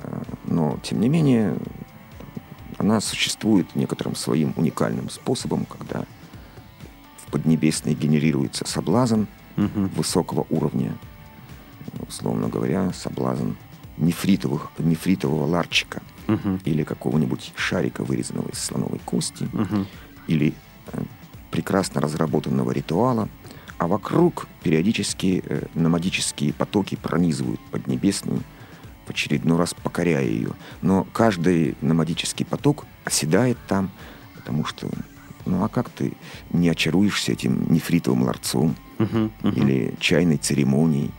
[0.03, 1.57] э, но, тем не менее,
[2.77, 6.05] она существует некоторым своим уникальным способом, когда
[7.25, 9.23] в Поднебесной генерируется соблазн,
[9.57, 9.87] Мгм.
[9.89, 10.95] высокого уровня,
[12.07, 13.51] условно говоря, соблазн
[13.97, 16.61] нефритовых, нефритового ларчика Мгм.
[16.63, 19.87] или какого-нибудь шарика, вырезанного из слоновой кости, Мгм.
[20.27, 20.53] или
[20.93, 21.01] э,
[21.51, 23.27] прекрасно разработанного ритуала,
[23.79, 28.41] а вокруг периодически э, номадические потоки пронизывают Поднебесную,
[29.05, 30.51] в очередной раз покоряя ее.
[30.81, 33.89] Но каждый номадический поток оседает там,
[34.35, 34.89] потому что,
[35.45, 36.13] ну а как ты
[36.51, 38.75] не очаруешься этим нефритовым ларцом,
[39.43, 41.11] Или чайной церемонией.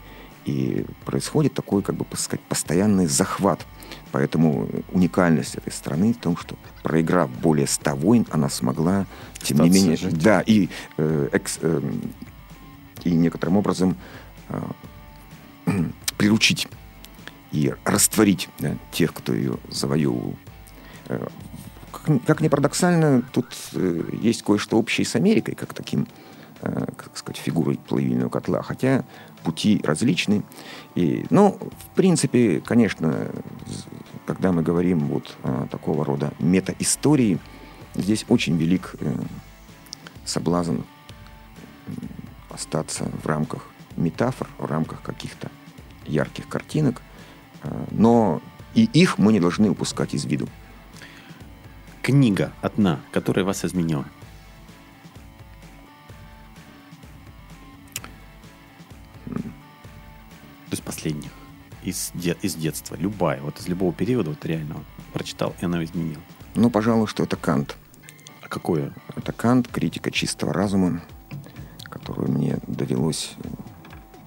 [0.45, 3.65] И происходит такой, как бы сказать, постоянный захват.
[4.11, 9.05] Поэтому уникальность этой страны в том, что проиграв более 100 войн, она смогла,
[9.41, 10.23] тем не Остаться менее, жить.
[10.23, 12.01] да, и, э, экс- эм,
[13.03, 13.95] и некоторым образом
[14.49, 14.61] э,
[16.17, 16.67] приручить
[17.51, 20.35] и растворить да, тех, кто ее завоевывал.
[21.07, 21.27] Э,
[21.91, 26.05] Как, как ни парадоксально, тут э, есть кое-что общее с Америкой, как таким, э,
[26.61, 29.05] как сказать, фигурой плавильного котла, хотя
[29.43, 30.43] пути различны.
[30.95, 33.31] И, ну, в принципе, конечно,
[34.25, 37.39] когда мы говорим вот о такого рода метаистории,
[37.95, 39.13] здесь очень велик э,
[40.25, 40.81] соблазн
[42.49, 45.49] остаться в рамках метафор, в рамках каких-то
[46.05, 47.01] ярких картинок,
[47.63, 48.41] э, но
[48.75, 50.47] и их мы не должны упускать из виду.
[52.01, 54.05] Книга одна, которая вас изменила.
[60.69, 61.31] То есть последних.
[61.83, 62.95] Из, де- из детства.
[62.95, 63.41] Любая.
[63.41, 66.21] Вот из любого периода, вот реально вот, прочитал, и она изменила.
[66.55, 67.77] Ну, пожалуй, что это Кант.
[68.41, 68.93] А какое?
[69.15, 71.01] Это Кант, критика чистого разума,
[71.83, 73.31] которую мне довелось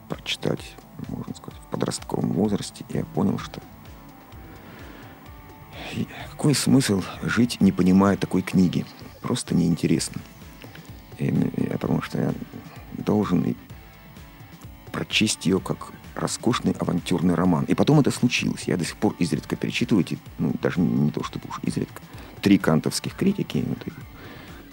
[0.08, 0.74] прочитать,
[1.08, 2.84] можно сказать, в подростковом возрасте.
[2.88, 3.60] И я понял, что
[6.30, 8.86] какой смысл жить, не понимая такой книги?
[9.20, 10.20] Просто неинтересно.
[11.18, 11.26] И
[11.56, 12.34] я подумал, что я
[12.98, 13.54] должен
[14.90, 17.64] прочесть ее как роскошный авантюрный роман.
[17.64, 18.64] И потом это случилось.
[18.66, 22.02] Я до сих пор изредка перечитываю эти, ну, даже не, то чтобы уж изредка,
[22.40, 23.92] три кантовских критики, вот, и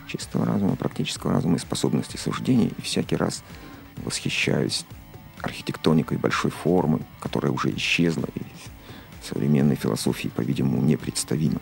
[0.09, 2.71] чистого разума, практического разума и способности суждения.
[2.77, 3.43] И всякий раз
[3.97, 4.85] восхищаюсь
[5.41, 8.41] архитектоникой большой формы, которая уже исчезла и
[9.21, 11.59] в современной философии, по-видимому, непредставима.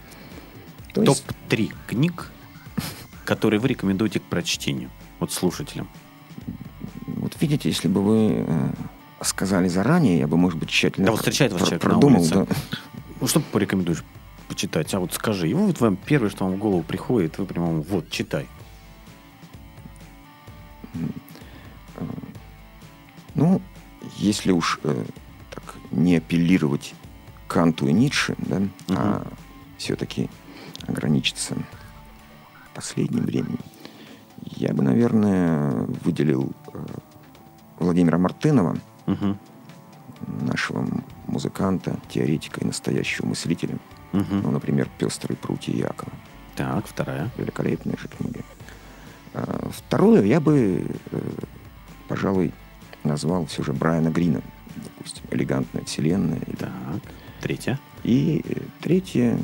[0.93, 2.31] То есть, Топ-3 книг,
[3.25, 4.89] которые вы рекомендуете к прочтению.
[5.19, 5.87] Вот слушателям.
[7.07, 8.71] вот видите, если бы вы э,
[9.21, 12.21] сказали заранее, я бы, может быть, тщательно Да вот встречает вас человек на продумал.
[12.21, 12.33] улице.
[12.33, 12.47] да.
[13.19, 14.03] Ну, что порекомендуешь
[14.47, 14.93] почитать?
[14.93, 15.49] А вот скажи.
[15.49, 18.47] И вот вам первое, что вам в голову приходит, вы прямо вот, читай.
[23.35, 23.61] Ну,
[24.17, 25.05] если уж э,
[25.53, 26.93] так не апеллировать
[27.47, 29.27] Канту и Ницше, да, а
[29.77, 30.29] все-таки
[30.87, 31.55] ограничиться
[32.73, 33.59] последним временем,
[34.43, 36.85] я бы, наверное, выделил э,
[37.79, 38.77] Владимира Мартынова,
[39.07, 39.39] Мгм.
[40.41, 40.87] нашего
[41.27, 43.77] музыканта, теоретика и настоящего мыслителя.
[44.11, 44.41] Мгм.
[44.41, 46.11] Ну, например, «Пестрые прутья Якова».
[46.55, 47.29] Так, вторая.
[47.37, 48.41] Великолепная же книга.
[49.33, 51.19] А, Второе я бы, э,
[52.07, 52.51] пожалуй,
[53.03, 54.41] назвал все же Брайана Грина.
[54.75, 56.41] Допустим, «Элегантная вселенная».
[56.57, 56.71] Так,
[57.41, 57.79] третья.
[58.03, 59.31] И э, третье...
[59.33, 59.41] м,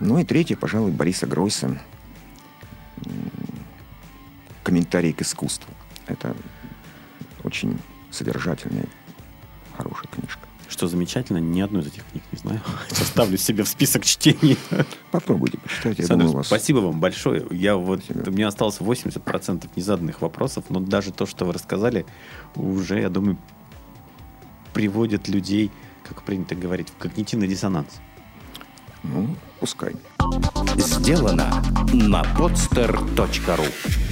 [0.00, 1.78] Ну и третье, пожалуй, Бориса Гройса.
[4.62, 5.71] «Комментарий к искусству».
[7.62, 7.78] Очень
[8.10, 8.86] содержательная,
[9.76, 10.40] хорошая книжка.
[10.68, 12.60] Что замечательно, ни одной из этих книг не знаю.
[12.88, 14.58] Составлю себе в список чтений.
[15.12, 16.46] Попробуйте почитать, я Александр, думаю, вас...
[16.48, 17.46] спасибо вам большое.
[17.52, 18.30] Я вот, Спасибо.
[18.30, 22.04] у меня осталось 80% незаданных вопросов, но даже то, что вы рассказали,
[22.56, 23.38] уже, я думаю,
[24.74, 25.70] приводит людей,
[26.02, 28.00] как принято говорить, в когнитивный диссонанс.
[29.04, 29.94] Ну, пускай.
[30.76, 34.11] Сделано на podster.ru